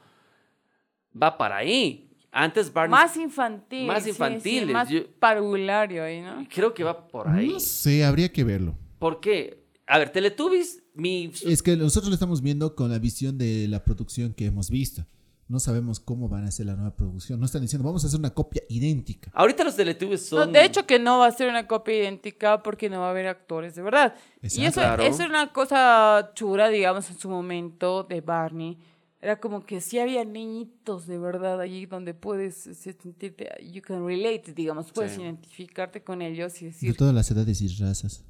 Va 1.21 1.37
para 1.37 1.57
ahí. 1.57 2.09
Antes 2.31 2.73
Barney 2.73 2.91
Más 2.93 3.17
infantil. 3.17 3.87
Más 3.87 3.99
sí, 4.03 4.05
sí, 4.05 4.11
infantiles, 4.11 4.69
más 4.73 4.89
yo- 4.89 5.07
parvulario 5.19 6.05
ahí, 6.05 6.21
¿no? 6.21 6.47
creo 6.53 6.75
que 6.75 6.85
va 6.85 7.09
por 7.09 7.29
ahí. 7.29 7.49
No 7.49 7.61
sé, 7.61 8.05
habría 8.05 8.31
que 8.31 8.45
verlo. 8.45 8.77
¿Por 8.99 9.21
qué? 9.21 9.65
A 9.87 9.99
ver, 9.99 10.11
Teletubbies, 10.11 10.83
mi... 10.95 11.31
Es 11.45 11.63
que 11.63 11.77
nosotros 11.77 12.09
lo 12.09 12.15
estamos 12.15 12.43
viendo 12.43 12.75
con 12.75 12.91
la 12.91 12.99
visión 12.99 13.39
de 13.39 13.67
la 13.69 13.83
producción 13.85 14.35
que 14.35 14.47
hemos 14.47 14.69
visto. 14.69 15.07
No 15.49 15.61
sabemos 15.61 16.01
cómo 16.01 16.29
van 16.29 16.45
a 16.45 16.49
hacer 16.49 16.67
la 16.67 16.75
nueva 16.75 16.97
producción. 16.97 17.39
No 17.39 17.47
están 17.47 17.63
diciendo, 17.63 17.87
vamos 17.87 18.03
a 18.03 18.09
hacer 18.09 18.19
una 18.19 18.31
copia 18.35 18.63
idéntica. 18.69 19.31
Ahorita 19.33 19.63
los 19.63 19.77
Teletubbies 19.77 20.33
No, 20.33 20.43
son... 20.43 20.53
de 20.53 20.65
hecho 20.65 20.87
que 20.87 20.99
no 20.99 21.21
va 21.21 21.27
a 21.29 21.31
ser 21.31 21.49
una 21.49 21.69
copia 21.69 21.95
idéntica 21.97 22.63
porque 22.65 22.91
no 22.91 23.01
va 23.01 23.07
a 23.07 23.11
haber 23.11 23.29
actores 23.29 23.75
de 23.77 23.83
verdad. 23.83 24.15
Y 24.43 24.65
eso, 24.65 24.81
Claro. 24.81 25.03
eso 25.05 25.23
era 25.23 25.31
una 25.31 25.53
cosa 25.53 26.33
chura, 26.35 26.69
digamos, 26.69 27.09
en 27.11 27.19
su 27.19 27.29
momento 27.31 28.03
de 28.03 28.21
Barney. 28.21 28.77
Era 29.21 29.39
como 29.41 29.65
que 29.65 29.81
sí 29.81 29.99
había 29.99 30.25
niñitos 30.25 31.07
de 31.07 31.19
verdad 31.19 31.61
allí 31.61 31.87
donde 31.87 32.13
puedes 32.13 32.67
eh, 32.67 32.75
sentirte, 32.75 33.49
you 33.73 33.83
can 33.83 34.05
relate, 34.07 34.53
digamos, 34.53 34.91
puedes 34.93 35.13
Sí. 35.15 35.23
identificarte 35.23 36.03
con 36.03 36.23
ellos 36.23 36.61
y 36.61 36.71
De 36.71 36.93
todas 36.93 37.15
las 37.15 37.31
edades 37.31 37.61
y 37.63 37.69
razas. 37.69 38.25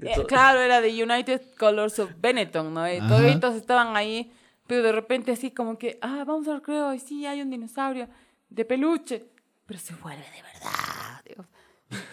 Eh, 0.00 0.12
claro, 0.28 0.60
era 0.60 0.80
de 0.80 1.02
United 1.02 1.42
Colors 1.58 1.98
of 1.98 2.10
Benetton, 2.20 2.72
¿no? 2.72 2.86
Eh, 2.86 2.98
Ajá. 3.00 3.08
Toditos 3.16 3.54
estaban 3.56 3.96
ahí, 3.96 4.30
pero 4.68 4.84
de 4.84 4.92
repente 4.92 5.32
así 5.32 5.50
como 5.50 5.76
que, 5.78 5.98
ah, 6.02 6.22
vamos 6.24 6.46
al 6.46 6.62
creo, 6.62 6.94
y 6.94 7.00
sí, 7.00 7.26
hay 7.26 7.42
un 7.42 7.50
dinosaurio 7.50 8.08
de 8.48 8.64
peluche, 8.64 9.24
pero 9.66 9.80
se 9.80 9.94
vuelve 9.96 10.22
de 10.22 10.42
verdad. 10.42 11.22
digo. 11.28 11.44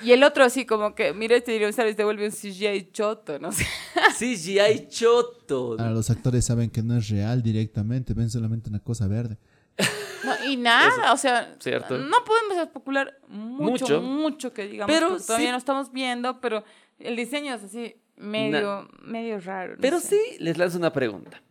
Y 0.01 0.11
el 0.13 0.23
otro 0.23 0.43
así 0.43 0.65
como 0.65 0.95
que, 0.95 1.13
mira 1.13 1.35
este 1.35 1.51
dinosaurio 1.51 1.91
y 1.93 1.95
se 1.95 2.03
vuelve 2.03 2.25
un 2.25 2.31
CGI 2.31 2.91
choto, 2.91 3.37
no 3.39 3.51
sé. 3.51 3.65
CGI 4.17 4.87
choto. 4.89 5.71
Ahora 5.77 5.91
los 5.91 6.09
actores 6.09 6.45
saben 6.45 6.69
que 6.69 6.81
no 6.81 6.97
es 6.97 7.09
real 7.09 7.43
directamente, 7.43 8.13
ven 8.13 8.29
solamente 8.29 8.69
una 8.69 8.79
cosa 8.79 9.07
verde. 9.07 9.37
No, 10.23 10.49
y 10.49 10.57
nada, 10.57 11.13
o 11.13 11.17
sea, 11.17 11.55
Cierto. 11.59 11.97
no 11.99 12.23
podemos 12.25 12.57
especular 12.57 13.19
mucho, 13.27 13.83
Mucho. 13.85 14.01
mucho, 14.01 14.53
que 14.53 14.65
digamos, 14.67 14.91
Pero 14.95 15.17
todavía 15.17 15.47
sí- 15.49 15.51
no 15.51 15.57
estamos 15.57 15.91
viendo, 15.91 16.39
pero 16.41 16.63
el 16.97 17.15
diseño 17.15 17.53
es 17.53 17.61
así 17.63 17.95
medio, 18.15 18.89
medio 19.03 19.39
raro. 19.41 19.75
no 19.75 19.81
Pero 19.81 19.99
sé. 19.99 20.07
sí, 20.31 20.37
les 20.39 20.57
lanzo 20.57 20.77
una 20.79 20.91
pregunta. 20.93 21.41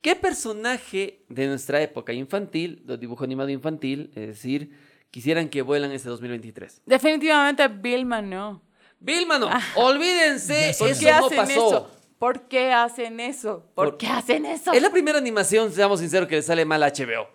¿Qué 0.00 0.14
personaje 0.14 1.24
de 1.28 1.46
nuestra 1.48 1.80
época 1.82 2.12
infantil, 2.12 2.82
de 2.86 2.96
dibujo 2.96 3.24
animado 3.24 3.48
infantil, 3.50 4.10
es 4.14 4.26
decir, 4.28 4.70
quisieran 5.10 5.48
que 5.48 5.62
vuelan 5.62 5.90
este 5.92 6.08
2023? 6.08 6.82
Definitivamente 6.86 7.66
Vilma 7.68 8.22
no. 8.22 8.62
Vilma, 9.00 9.38
no. 9.38 9.50
Olvídense, 9.74 10.74
¿Por 10.78 10.88
eso 10.88 11.00
qué 11.00 11.10
no 11.12 11.26
hacen 11.26 11.36
pasó. 11.36 11.50
eso? 11.68 11.90
¿Por 12.18 12.48
qué 12.48 12.72
hacen 12.72 13.20
eso? 13.20 13.70
¿Por, 13.74 13.90
Por- 13.90 13.98
qué 13.98 14.06
hacen 14.06 14.46
eso? 14.46 14.72
Es 14.72 14.80
la 14.80 14.90
primera 14.90 15.18
animación, 15.18 15.70
seamos 15.72 16.00
sinceros, 16.00 16.28
que 16.28 16.36
le 16.36 16.42
sale 16.42 16.64
mal 16.64 16.82
a 16.82 16.88
HBO. 16.88 17.28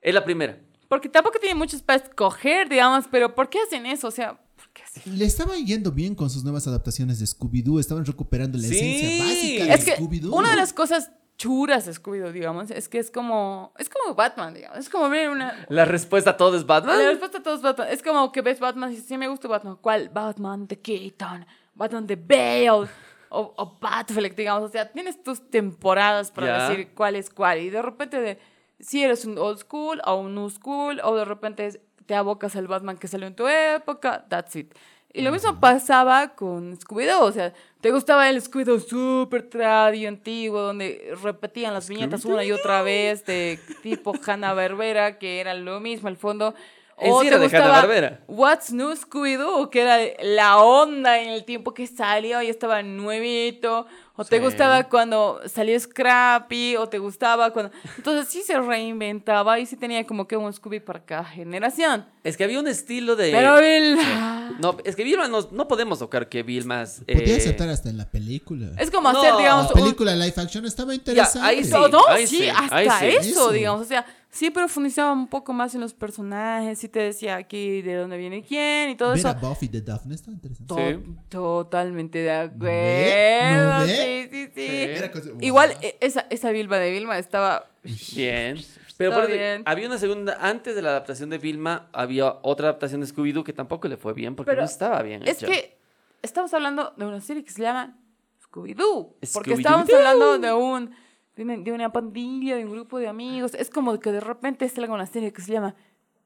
Es 0.00 0.14
la 0.14 0.24
primera. 0.24 0.60
Porque 0.88 1.08
tampoco 1.08 1.38
tiene 1.40 1.54
muchos 1.56 1.82
para 1.82 2.04
escoger, 2.04 2.68
digamos, 2.68 3.06
pero 3.10 3.34
¿por 3.34 3.48
qué 3.48 3.58
hacen 3.66 3.86
eso? 3.86 4.06
O 4.08 4.10
sea, 4.12 4.34
¿por 4.54 4.68
qué 4.72 4.82
hacen? 4.82 5.18
Le 5.18 5.24
estaba 5.24 5.56
yendo 5.56 5.90
bien 5.90 6.14
con 6.14 6.30
sus 6.30 6.44
nuevas 6.44 6.66
adaptaciones 6.68 7.18
de 7.18 7.26
Scooby-Doo, 7.26 7.80
estaban 7.80 8.04
recuperando 8.04 8.56
la 8.58 8.68
Sí. 8.68 8.76
esencia 8.76 9.24
básica 9.24 9.64
de 9.64 9.72
Es 9.74 9.84
que 9.84 9.96
Scooby-Doo. 9.96 10.32
una 10.32 10.50
de 10.50 10.56
las 10.56 10.72
cosas 10.72 11.10
churas 11.36 11.86
Scooby-Doo, 11.88 12.32
digamos. 12.32 12.70
Es 12.70 12.88
que 12.88 12.98
es 12.98 13.10
como, 13.10 13.72
es 13.78 13.88
como 13.88 14.14
Batman, 14.14 14.54
digamos. 14.54 14.78
Es 14.78 14.88
como 14.88 15.08
ver 15.08 15.30
una... 15.30 15.66
La 15.68 15.84
respuesta 15.84 16.30
a 16.30 16.36
todo 16.36 16.56
es 16.56 16.64
Batman. 16.66 16.98
La 16.98 17.08
respuesta 17.10 17.38
a 17.38 17.42
todos 17.42 17.58
es 17.58 17.62
Batman. 17.62 17.88
Es 17.90 18.02
como 18.02 18.30
que 18.32 18.40
ves 18.42 18.60
Batman 18.60 18.90
y 18.90 18.94
dices, 18.94 19.08
sí 19.08 19.18
me 19.18 19.28
gusta 19.28 19.48
Batman. 19.48 19.76
¿Cuál? 19.80 20.08
Batman 20.10 20.66
de 20.66 20.80
Keaton, 20.80 21.46
Batman 21.74 22.06
de 22.06 22.16
Bale 22.16 22.70
o, 22.70 22.86
o 23.30 23.78
Batfleck, 23.80 24.34
digamos. 24.36 24.62
O 24.64 24.68
sea, 24.72 24.90
tienes 24.92 25.22
tus 25.22 25.50
temporadas 25.50 26.30
para 26.30 26.68
decir 26.68 26.94
cuál 26.94 27.16
es 27.16 27.30
cuál. 27.30 27.58
Y 27.60 27.70
de 27.70 27.82
repente, 27.82 28.20
de, 28.20 28.38
si 28.78 29.02
eres 29.02 29.24
un 29.24 29.36
old 29.38 29.58
school 29.58 30.00
o 30.04 30.14
un 30.16 30.34
new 30.34 30.48
school, 30.50 31.00
o 31.02 31.16
de 31.16 31.24
repente 31.24 31.66
es- 31.66 31.80
te 32.06 32.14
abocas 32.14 32.54
al 32.54 32.68
Batman 32.68 32.96
que 32.98 33.08
salió 33.08 33.26
en 33.26 33.34
tu 33.34 33.48
época, 33.48 34.26
that's 34.28 34.54
it. 34.56 34.74
Y 35.16 35.22
lo 35.22 35.30
mismo 35.30 35.58
pasaba 35.60 36.34
con 36.34 36.76
Scooby-Doo, 36.76 37.22
o 37.22 37.30
sea, 37.32 37.52
te 37.84 37.90
gustaba 37.90 38.30
el 38.30 38.40
Scooby-Doo 38.40 38.80
super 38.80 39.42
tradi 39.42 40.06
antiguo, 40.06 40.58
donde 40.62 41.14
repetían 41.22 41.74
las 41.74 41.86
viñetas 41.86 42.24
una 42.24 42.42
y 42.42 42.50
otra 42.50 42.80
vez, 42.80 43.26
de 43.26 43.58
tipo 43.82 44.14
Hanna-Barbera, 44.26 45.18
que 45.18 45.38
era 45.38 45.52
lo 45.52 45.80
mismo 45.80 46.08
al 46.08 46.16
fondo. 46.16 46.54
O 46.96 47.20
te 47.20 47.36
gustaba. 47.36 47.86
What's 48.26 48.72
New 48.72 48.90
Scooby-Doo, 48.92 49.68
que 49.68 49.82
era 49.82 49.98
la 50.22 50.56
onda 50.60 51.20
en 51.20 51.28
el 51.28 51.44
tiempo 51.44 51.74
que 51.74 51.86
salió 51.86 52.40
y 52.40 52.48
estaba 52.48 52.82
nuevito. 52.82 53.86
O 54.16 54.24
te 54.24 54.36
Sí. 54.38 54.42
gustaba 54.44 54.84
cuando 54.84 55.40
salió 55.46 55.78
Scrappy, 55.80 56.76
o 56.76 56.88
te 56.88 56.98
gustaba 56.98 57.50
cuando... 57.52 57.72
Entonces 57.96 58.28
sí 58.28 58.42
se 58.42 58.56
reinventaba 58.60 59.58
y 59.58 59.66
sí 59.66 59.76
tenía 59.76 60.06
como 60.06 60.28
que 60.28 60.36
un 60.36 60.52
Scooby 60.52 60.78
para 60.80 61.04
cada 61.04 61.24
generación. 61.24 62.06
Es 62.22 62.36
que 62.36 62.44
había 62.44 62.60
un 62.60 62.68
estilo 62.68 63.16
de. 63.16 63.32
Pero 63.32 63.58
el... 63.58 63.98
No, 64.60 64.76
es 64.84 64.94
que 64.94 65.02
Vilma 65.04 65.26
no, 65.26 65.48
no 65.50 65.66
podemos 65.66 65.98
tocar 65.98 66.28
que 66.28 66.42
Vilmas. 66.42 67.02
Podía 67.06 67.34
eh, 67.34 67.36
aceptar 67.38 67.68
hasta 67.70 67.88
en 67.88 67.96
la 67.98 68.08
película. 68.10 68.68
Es 68.78 68.90
como 68.90 69.10
No. 69.10 69.18
hacer, 69.20 69.34
digamos, 69.36 69.64
La 69.64 69.72
un- 69.74 69.80
película 69.82 70.14
live 70.14 70.34
action 70.36 70.64
estaba 70.66 70.94
interesante. 70.94 71.46
ahí 71.48 71.64
sí. 71.64 71.70
No, 71.70 71.88
no, 71.88 72.06
ahí 72.08 72.26
sí, 72.26 72.36
sí, 72.38 72.48
hasta 72.50 72.76
ahí 72.76 73.10
sí. 73.10 73.16
eso, 73.16 73.30
Eso. 73.30 73.50
digamos. 73.52 73.80
O 73.80 73.84
sea, 73.84 74.06
sí 74.34 74.50
profundizaba 74.50 75.12
un 75.12 75.28
poco 75.28 75.52
más 75.52 75.74
en 75.76 75.80
los 75.80 75.94
personajes, 75.94 76.78
sí 76.78 76.88
te 76.88 76.98
decía 76.98 77.36
aquí 77.36 77.82
de 77.82 77.94
dónde 77.94 78.16
viene 78.18 78.42
quién 78.42 78.90
y 78.90 78.96
todo 78.96 79.10
Ver 79.10 79.18
eso. 79.20 79.28
a 79.28 79.34
Buffy 79.34 79.68
de 79.68 79.80
Daphne 79.80 80.14
estaba 80.16 80.34
interesante. 80.34 80.66
To- 80.74 80.76
Sí. 80.76 81.14
Totalmente 81.28 82.18
de? 82.18 82.26
¿No 82.36 82.42
acuerdo. 82.54 83.86
ve? 83.86 84.28
Sí, 84.30 84.50
sí, 84.54 84.98
sí. 85.00 85.08
Cosa- 85.12 85.30
Igual, 85.40 85.72
e- 85.80 85.96
esa, 86.00 86.26
esa 86.30 86.50
Vilma 86.50 86.78
de 86.78 86.90
Vilma 86.90 87.16
estaba. 87.18 87.68
Bien. 88.14 88.58
Pero 88.96 89.10
Está 89.10 89.22
por 89.22 89.30
bien. 89.32 89.62
había 89.66 89.86
una 89.88 89.98
segunda, 89.98 90.36
antes 90.40 90.74
de 90.74 90.82
la 90.82 90.90
adaptación 90.90 91.28
de 91.30 91.38
Vilma, 91.38 91.88
había 91.92 92.38
otra 92.42 92.68
adaptación 92.68 93.00
de 93.00 93.06
Scooby-Doo 93.08 93.42
que 93.44 93.52
tampoco 93.52 93.88
le 93.88 93.96
fue 93.96 94.12
bien 94.14 94.34
porque 94.36 94.50
Pero 94.50 94.62
no 94.62 94.66
estaba 94.66 95.02
bien. 95.02 95.22
Es 95.26 95.38
que 95.38 95.76
estamos 96.22 96.52
hablando 96.54 96.92
de 96.96 97.04
una 97.04 97.20
serie 97.20 97.44
que 97.44 97.50
se 97.50 97.62
llama 97.62 97.96
Scooby-Doo. 98.44 99.16
Porque 99.32 99.50
Scooby-Doo. 99.52 99.58
estábamos 99.58 99.92
hablando 99.92 100.38
de 100.38 100.52
un. 100.52 101.03
De 101.36 101.72
una, 101.72 101.92
pandilla, 101.92 102.56
de 102.56 102.64
un 102.64 102.72
grupo 102.72 102.98
de 102.98 103.08
amigos. 103.08 103.54
Es 103.54 103.68
como 103.68 103.98
que 103.98 104.12
de 104.12 104.20
repente 104.20 104.68
salga 104.68 104.94
una 104.94 105.06
serie 105.06 105.32
que 105.32 105.42
se 105.42 105.52
llama 105.52 105.74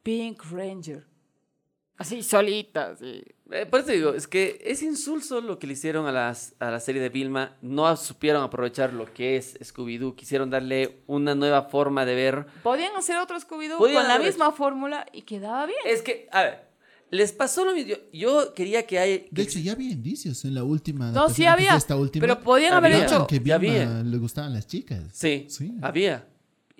Pink 0.02 0.42
Ranger. 0.50 1.06
Así, 1.96 2.22
solita, 2.22 2.90
así. 2.90 3.24
Eh, 3.50 3.66
por 3.66 3.80
eso 3.80 3.90
digo, 3.90 4.14
es 4.14 4.28
que 4.28 4.60
es 4.64 4.82
insulso 4.82 5.40
lo 5.40 5.58
que 5.58 5.66
le 5.66 5.72
hicieron 5.72 6.06
a, 6.06 6.12
las, 6.12 6.54
a 6.60 6.70
la 6.70 6.78
serie 6.78 7.02
de 7.02 7.08
Vilma. 7.08 7.56
No 7.60 7.96
supieron 7.96 8.42
aprovechar 8.42 8.92
lo 8.92 9.12
que 9.12 9.36
es 9.36 9.58
Scooby-Doo. 9.60 10.14
Quisieron 10.14 10.50
darle 10.50 11.02
una 11.06 11.34
nueva 11.34 11.62
forma 11.62 12.04
de 12.04 12.14
ver. 12.14 12.46
Podían 12.62 12.94
hacer 12.94 13.16
otro 13.16 13.36
Scooby-Doo 13.36 13.78
con 13.78 13.92
la 13.92 14.18
misma 14.18 14.52
fórmula 14.52 15.06
y 15.12 15.22
quedaba 15.22 15.66
bien. 15.66 15.80
Es 15.86 16.02
que, 16.02 16.28
a 16.30 16.42
ver, 16.42 16.67
les 17.10 17.32
pasó 17.32 17.64
lo 17.64 17.74
mismo. 17.74 17.94
Yo, 18.12 18.52
quería 18.54 18.86
que 18.86 18.98
haya. 18.98 19.22
De 19.30 19.42
hecho, 19.42 19.58
ya 19.58 19.72
había 19.72 19.90
indicios 19.90 20.44
en 20.44 20.54
la 20.54 20.64
última. 20.64 21.10
No, 21.12 21.28
sí 21.28 21.46
había. 21.46 21.74
Esta 21.76 21.96
última, 21.96 22.20
Pero 22.22 22.40
podían 22.40 22.72
haber 22.74 22.92
hecho. 22.92 23.26
que 23.26 23.40
ya 23.42 23.58
Vilma 23.58 23.76
había. 23.82 24.02
le 24.02 24.18
gustaban 24.18 24.52
las 24.52 24.66
chicas. 24.66 25.02
Sí, 25.12 25.46
Sí. 25.48 25.74
había. 25.82 26.26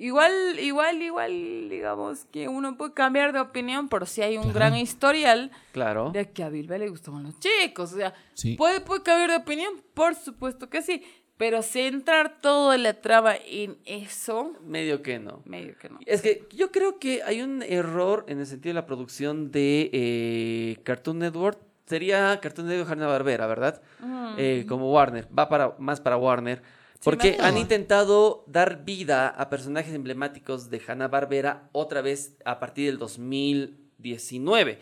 Igual, 0.01 0.33
igual, 0.61 1.03
igual, 1.03 1.69
digamos 1.69 2.25
que 2.31 2.47
uno 2.47 2.77
puede 2.77 2.93
cambiar 2.93 3.33
de 3.33 3.41
opinión, 3.41 3.89
pero 3.89 4.07
sí 4.07 4.23
hay 4.23 4.37
un 4.37 4.45
Claro. 4.45 4.55
gran 4.55 4.77
historial 4.77 5.51
Claro. 5.73 6.11
de 6.13 6.31
que 6.31 6.45
a 6.45 6.49
Bilba 6.51 6.79
le 6.79 6.89
gustaban 6.89 7.25
los 7.25 7.35
chicos. 7.41 7.93
O 7.95 7.97
sea, 7.97 8.15
Sí. 8.35 8.55
¿puede, 8.55 8.81
puede 8.81 9.03
cambiar 9.03 9.31
de 9.31 9.37
opinión? 9.39 9.73
Por 9.95 10.15
supuesto 10.15 10.71
que 10.71 10.83
sí. 10.83 11.03
Pero 11.39 11.63
centrar 11.63 12.41
toda 12.41 12.77
la 12.77 12.95
trama 12.95 13.35
en 13.47 13.79
eso, 13.85 14.53
Medio 14.67 15.03
que 15.03 15.19
no. 15.21 15.41
medio 15.45 15.77
que 15.79 15.89
no. 15.89 16.01
Es 16.05 16.21
que 16.21 16.47
yo 16.53 16.73
creo 16.73 16.99
que 16.99 17.23
hay 17.23 17.43
un 17.43 17.63
error 17.63 18.25
en 18.29 18.41
el 18.41 18.47
sentido 18.47 18.71
de 18.71 18.75
la 18.75 18.87
producción 18.87 19.51
de 19.53 19.89
eh, 19.93 20.79
Cartoon 20.83 21.21
Network. 21.21 21.59
Sería 21.87 22.39
Cartoon 22.43 22.67
Network 22.67 22.91
Hanna 22.91 23.07
Barbera, 23.07 23.47
¿verdad? 23.47 23.81
Eh, 24.37 24.67
como 24.69 24.93
Warner. 24.93 25.27
Va 25.37 25.49
para, 25.49 25.75
más 25.79 26.01
para 26.01 26.17
Warner. 26.17 26.61
Porque 27.05 27.39
han 27.41 27.57
intentado 27.57 28.43
dar 28.49 28.85
vida 28.85 29.29
a 29.29 29.49
personajes 29.49 29.95
emblemáticos 29.95 30.69
de 30.69 30.83
Hanna 30.87 31.07
Barbera 31.07 31.69
otra 31.71 32.03
vez 32.03 32.37
a 32.45 32.59
partir 32.59 32.87
del 32.87 32.99
2019. 32.99 34.79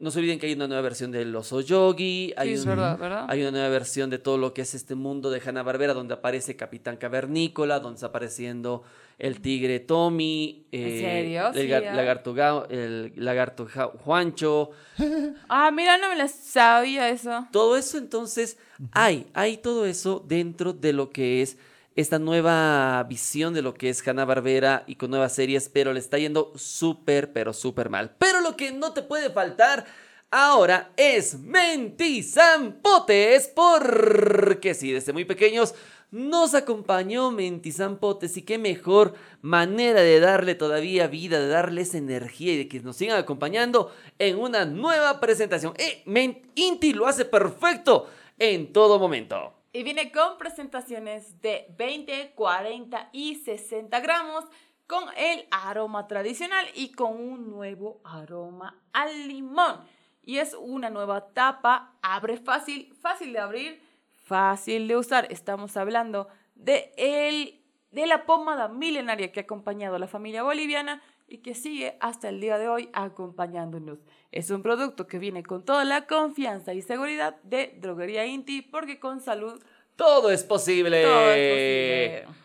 No 0.00 0.10
se 0.10 0.18
olviden 0.18 0.38
que 0.38 0.46
hay 0.46 0.54
una 0.54 0.66
nueva 0.66 0.80
versión 0.82 1.10
de 1.12 1.24
Los 1.26 1.50
Yogi, 1.66 2.32
hay, 2.36 2.48
Sí, 2.48 2.54
es 2.54 2.60
un- 2.62 2.68
verdad, 2.70 2.98
¿verdad? 2.98 3.26
hay 3.28 3.42
una 3.42 3.50
nueva 3.50 3.68
versión 3.68 4.08
de 4.10 4.18
todo 4.18 4.38
lo 4.38 4.54
que 4.54 4.62
es 4.62 4.74
este 4.74 4.94
mundo 4.94 5.30
de 5.30 5.40
Hanna 5.44 5.62
Barbera, 5.62 5.92
donde 5.94 6.14
aparece 6.14 6.56
Capitán 6.56 6.96
Cavernícola, 6.96 7.80
donde 7.80 7.96
está 7.96 8.06
apareciendo 8.06 8.82
el 9.18 9.42
tigre 9.42 9.78
Tommy, 9.80 10.64
eh, 10.72 11.00
serio? 11.00 11.48
el 11.48 11.66
Sí, 11.66 11.72
ah. 11.74 11.92
lagarto, 11.94 12.66
el 12.70 13.12
lagarto 13.16 13.68
Juancho, 13.98 14.70
Ah, 15.50 15.70
mira, 15.70 15.98
no 15.98 16.08
me 16.08 16.16
la 16.16 16.28
sabía 16.28 17.08
eso. 17.10 17.46
todo 17.52 17.76
eso 17.76 17.98
entonces 17.98 18.56
hay, 18.92 19.26
hay 19.34 19.58
todo 19.58 19.84
eso 19.84 20.24
dentro 20.26 20.72
de 20.72 20.94
lo 20.94 21.10
que 21.10 21.42
es 21.42 21.58
esta 22.00 22.18
nueva 22.18 23.04
visión 23.04 23.54
de 23.54 23.62
lo 23.62 23.74
que 23.74 23.90
es 23.90 24.06
Hanna 24.06 24.24
Barbera 24.24 24.82
y 24.86 24.96
con 24.96 25.10
nuevas 25.10 25.34
series, 25.34 25.68
pero 25.68 25.92
le 25.92 26.00
está 26.00 26.18
yendo 26.18 26.52
súper, 26.56 27.32
pero 27.32 27.52
súper 27.52 27.90
mal. 27.90 28.16
Pero 28.18 28.40
lo 28.40 28.56
que 28.56 28.72
no 28.72 28.92
te 28.92 29.02
puede 29.02 29.30
faltar 29.30 29.86
ahora 30.30 30.90
es 30.96 31.38
Mentizampotes, 31.38 33.48
porque 33.48 34.74
sí, 34.74 34.92
desde 34.92 35.12
muy 35.12 35.24
pequeños 35.24 35.74
nos 36.10 36.54
acompañó 36.54 37.30
Mentizampotes 37.30 38.36
y 38.36 38.42
qué 38.42 38.58
mejor 38.58 39.14
manera 39.42 40.00
de 40.00 40.18
darle 40.18 40.56
todavía 40.56 41.06
vida, 41.06 41.38
de 41.38 41.46
darle 41.48 41.82
esa 41.82 41.98
energía 41.98 42.54
y 42.54 42.58
de 42.58 42.68
que 42.68 42.80
nos 42.80 42.96
sigan 42.96 43.18
acompañando 43.18 43.92
en 44.18 44.38
una 44.38 44.64
nueva 44.64 45.20
presentación. 45.20 45.74
Eh, 45.76 46.02
Inti 46.56 46.94
lo 46.94 47.06
hace 47.06 47.24
perfecto 47.24 48.08
en 48.38 48.72
todo 48.72 48.98
momento. 48.98 49.59
Y 49.72 49.84
viene 49.84 50.10
con 50.10 50.36
presentaciones 50.36 51.40
de 51.40 51.66
20, 51.78 52.32
40 52.34 53.10
y 53.12 53.36
60 53.36 54.00
gramos 54.00 54.44
con 54.88 55.04
el 55.16 55.46
aroma 55.52 56.08
tradicional 56.08 56.66
y 56.74 56.90
con 56.90 57.12
un 57.12 57.48
nuevo 57.48 58.00
aroma 58.02 58.76
al 58.92 59.28
limón. 59.28 59.76
Y 60.24 60.38
es 60.38 60.54
una 60.54 60.90
nueva 60.90 61.32
tapa, 61.32 61.94
abre 62.02 62.36
fácil, 62.36 62.92
fácil 63.00 63.32
de 63.32 63.38
abrir, 63.38 63.82
fácil 64.24 64.88
de 64.88 64.96
usar. 64.96 65.28
Estamos 65.30 65.76
hablando 65.76 66.26
de, 66.56 66.92
el, 66.96 67.62
de 67.92 68.08
la 68.08 68.26
pomada 68.26 68.66
milenaria 68.66 69.30
que 69.30 69.38
ha 69.38 69.44
acompañado 69.44 69.94
a 69.94 70.00
la 70.00 70.08
familia 70.08 70.42
boliviana 70.42 71.00
y 71.30 71.38
que 71.38 71.54
sigue 71.54 71.96
hasta 72.00 72.28
el 72.28 72.40
día 72.40 72.58
de 72.58 72.68
hoy 72.68 72.90
acompañándonos. 72.92 73.98
Es 74.32 74.50
un 74.50 74.62
producto 74.62 75.06
que 75.06 75.18
viene 75.18 75.42
con 75.42 75.64
toda 75.64 75.84
la 75.84 76.06
confianza 76.06 76.74
y 76.74 76.82
seguridad 76.82 77.36
de 77.44 77.78
Droguería 77.80 78.26
Inti 78.26 78.62
porque 78.62 78.98
con 78.98 79.20
salud 79.20 79.62
Todo 79.96 80.30
es 80.30 80.42
posible. 80.42 81.02
todo 81.04 81.30
es 81.30 82.22
posible. 82.24 82.40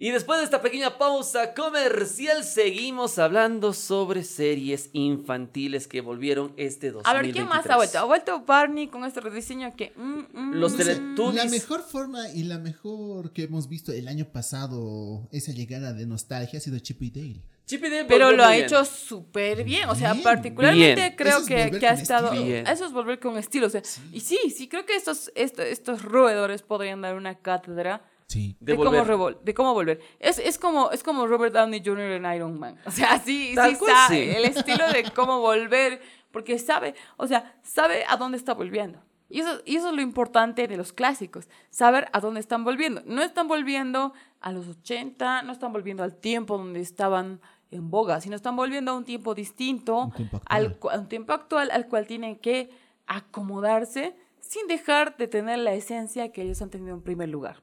Y 0.00 0.12
después 0.12 0.38
de 0.38 0.44
esta 0.44 0.62
pequeña 0.62 0.96
pausa 0.96 1.54
comercial, 1.54 2.44
seguimos 2.44 3.18
hablando 3.18 3.72
sobre 3.72 4.22
series 4.22 4.90
infantiles 4.92 5.88
que 5.88 6.00
volvieron 6.02 6.52
este 6.56 6.92
2023. 6.92 7.04
A 7.04 7.20
ver, 7.20 7.32
¿quién 7.32 7.48
más 7.48 7.68
ha 7.68 7.74
vuelto? 7.74 7.98
Ha 7.98 8.04
vuelto 8.04 8.44
Barney 8.46 8.86
con 8.86 9.04
este 9.04 9.20
rediseño 9.20 9.74
que... 9.74 9.92
mm, 9.96 10.40
mm, 10.40 10.54
Los 10.54 10.76
Teletubbies. 10.76 11.44
La 11.44 11.50
mejor 11.50 11.82
forma 11.82 12.28
y 12.30 12.44
la 12.44 12.58
mejor 12.58 13.32
que 13.32 13.42
hemos 13.42 13.68
visto 13.68 13.92
el 13.92 14.06
año 14.06 14.26
pasado, 14.26 15.28
esa 15.32 15.50
llegada 15.50 15.92
de 15.92 16.06
nostalgia, 16.06 16.58
ha 16.58 16.62
sido 16.62 16.78
Chip 16.78 17.02
y 17.02 17.10
Dale. 17.10 17.57
Chip 17.68 17.84
y 17.84 17.88
Dale 17.90 18.04
Pero 18.06 18.32
lo 18.32 18.42
ha 18.44 18.52
bien. 18.52 18.64
hecho 18.64 18.84
súper 18.84 19.62
bien. 19.62 19.88
O 19.90 19.94
sea, 19.94 20.12
Bien. 20.14 20.24
particularmente 20.24 20.94
Bien. 20.94 21.14
creo 21.16 21.38
es 21.38 21.46
que, 21.46 21.78
que 21.78 21.86
ha 21.86 21.92
estado... 21.92 22.32
Eso 22.32 22.84
es 22.86 22.92
volver 22.92 23.20
con 23.20 23.36
estilo. 23.38 23.66
O 23.66 23.70
sea, 23.70 23.82
Y 24.12 24.20
sí, 24.20 24.38
sí, 24.56 24.68
creo 24.68 24.84
que 24.86 24.96
estos, 24.96 25.30
estos, 25.36 25.66
estos 25.66 26.02
roedores 26.02 26.62
podrían 26.62 27.02
dar 27.02 27.14
una 27.14 27.36
cátedra 27.36 28.02
Sí. 28.26 28.56
De 28.60 28.72
de, 28.72 28.76
cómo, 28.76 28.90
volver. 28.90 29.06
revol- 29.06 29.40
de 29.42 29.54
cómo 29.54 29.72
volver. 29.74 30.00
Es, 30.18 30.38
es, 30.38 30.58
como, 30.58 30.90
es 30.90 31.02
como 31.02 31.26
Robert 31.26 31.54
Downey 31.54 31.80
Jr. 31.84 32.12
en 32.12 32.34
Iron 32.34 32.58
Man. 32.58 32.78
O 32.84 32.90
sea, 32.90 33.18
sí, 33.20 33.54
sí 33.54 33.74
cual, 33.76 33.90
sabe 33.94 34.32
sí. 34.32 34.36
el 34.36 34.44
estilo 34.44 34.86
de 34.92 35.04
cómo 35.14 35.40
volver, 35.40 36.02
porque 36.30 36.58
sabe, 36.58 36.94
o 37.16 37.26
sea, 37.26 37.58
sabe 37.62 38.04
a 38.06 38.16
dónde 38.18 38.36
está 38.36 38.52
volviendo. 38.52 39.02
Y 39.30 39.40
eso, 39.40 39.60
y 39.64 39.76
eso 39.76 39.88
es 39.88 39.94
lo 39.94 40.02
importante 40.02 40.68
de 40.68 40.76
los 40.76 40.92
clásicos, 40.92 41.48
saber 41.70 42.08
a 42.12 42.20
dónde 42.20 42.40
están 42.40 42.64
volviendo. 42.64 43.02
No 43.06 43.22
están 43.22 43.48
volviendo 43.48 44.12
a 44.42 44.52
los 44.52 44.66
80, 44.68 45.42
no 45.42 45.52
están 45.52 45.72
volviendo 45.72 46.02
al 46.02 46.14
tiempo 46.16 46.58
donde 46.58 46.80
estaban 46.80 47.40
en 47.70 47.90
boga, 47.90 48.20
sino 48.20 48.34
están 48.36 48.56
volviendo 48.56 48.92
a 48.92 48.94
un 48.96 49.04
tiempo 49.04 49.34
distinto, 49.34 50.04
Un 50.04 50.12
tiempo 50.12 50.40
al, 50.46 50.78
a 50.90 50.98
un 50.98 51.08
tiempo 51.08 51.32
actual 51.32 51.70
al 51.70 51.86
cual 51.88 52.06
tienen 52.06 52.36
que 52.36 52.70
acomodarse 53.06 54.14
sin 54.40 54.66
dejar 54.66 55.16
de 55.16 55.28
tener 55.28 55.58
la 55.58 55.74
esencia 55.74 56.32
que 56.32 56.42
ellos 56.42 56.62
han 56.62 56.70
tenido 56.70 56.94
en 56.94 57.02
primer 57.02 57.28
lugar. 57.28 57.62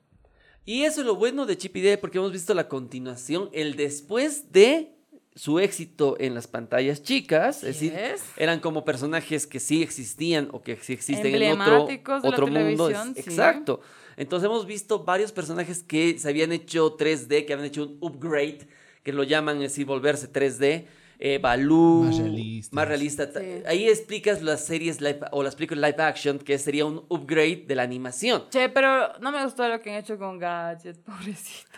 Y 0.65 0.83
eso 0.83 1.01
es 1.01 1.07
lo 1.07 1.15
bueno 1.15 1.45
de 1.45 1.57
Chip 1.57 1.75
y 1.77 1.81
Dale, 1.81 1.97
porque 1.97 2.17
hemos 2.17 2.31
visto 2.31 2.53
la 2.53 2.67
continuación, 2.67 3.50
el 3.53 3.75
después 3.75 4.51
de 4.51 4.91
su 5.35 5.59
éxito 5.59 6.15
en 6.19 6.33
las 6.33 6.47
pantallas 6.47 7.03
chicas, 7.03 7.57
es 7.63 7.79
decir, 7.79 7.93
eran 8.38 8.59
como 8.62 8.85
personajes 8.85 9.45
que 9.47 9.59
sí 9.59 9.83
existían 9.83 10.47
o 10.53 10.62
que 10.62 10.77
sí 10.77 10.93
existen 10.93 11.27
en 11.35 11.59
otro, 11.62 11.88
de 11.88 12.01
la 12.07 12.29
otro 12.29 12.47
mundo. 12.47 12.89
es- 12.89 12.97
sí. 13.15 13.29
Exacto. 13.31 13.81
Entonces 14.17 14.45
hemos 14.45 14.65
visto 14.65 15.03
varios 15.03 15.31
personajes 15.33 15.83
que 15.83 16.17
se 16.17 16.29
habían 16.29 16.51
hecho 16.53 16.95
3D, 16.95 17.45
que 17.45 17.51
habían 17.53 17.67
hecho 17.67 17.83
un 17.83 17.97
upgrade, 18.00 18.65
que 19.05 19.13
lo 19.13 19.24
llaman 19.24 19.63
así, 19.63 19.85
volverse 19.85 20.27
3D. 20.29 20.85
Eh, 21.17 21.39
Baloo, 21.41 22.03
Más 22.03 22.17
realistas. 22.17 22.74
más 22.74 22.88
realista. 22.89 23.29
Sí. 23.39 23.62
Ahí 23.65 23.88
explicas 23.88 24.41
las 24.41 24.65
series 24.65 25.00
live, 25.00 25.19
o 25.31 25.43
las 25.43 25.55
películas 25.55 25.89
live 25.91 26.03
action, 26.03 26.39
que 26.39 26.57
sería 26.59 26.83
un 26.85 27.05
upgrade 27.07 27.63
de 27.67 27.75
la 27.75 27.83
animación. 27.83 28.43
Che, 28.50 28.67
pero 28.67 29.17
no 29.21 29.31
me 29.31 29.41
gustó 29.45 29.65
lo 29.69 29.79
que 29.79 29.91
han 29.91 29.97
hecho 30.00 30.17
con 30.17 30.38
Gadget, 30.38 30.97
pobrecita. 31.05 31.69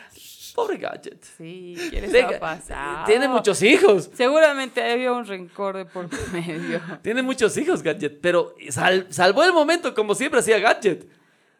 Pobre 0.55 0.77
Gadget. 0.77 1.23
Sí, 1.37 1.75
¿qué 1.91 2.01
les 2.01 2.23
ha 2.23 2.39
pasado? 2.39 3.05
Tiene 3.05 3.27
muchos 3.27 3.61
hijos. 3.61 4.09
Seguramente 4.15 4.81
había 4.81 5.11
un 5.11 5.23
rencor 5.27 5.77
de 5.77 5.85
por 5.85 6.09
medio. 6.33 6.81
Tiene 7.03 7.21
muchos 7.21 7.55
hijos, 7.57 7.83
Gadget. 7.83 8.19
Pero 8.21 8.55
sal- 8.71 9.05
salvó 9.11 9.43
el 9.43 9.53
momento 9.53 9.93
como 9.93 10.15
siempre 10.15 10.39
hacía 10.39 10.57
Gadget. 10.57 11.05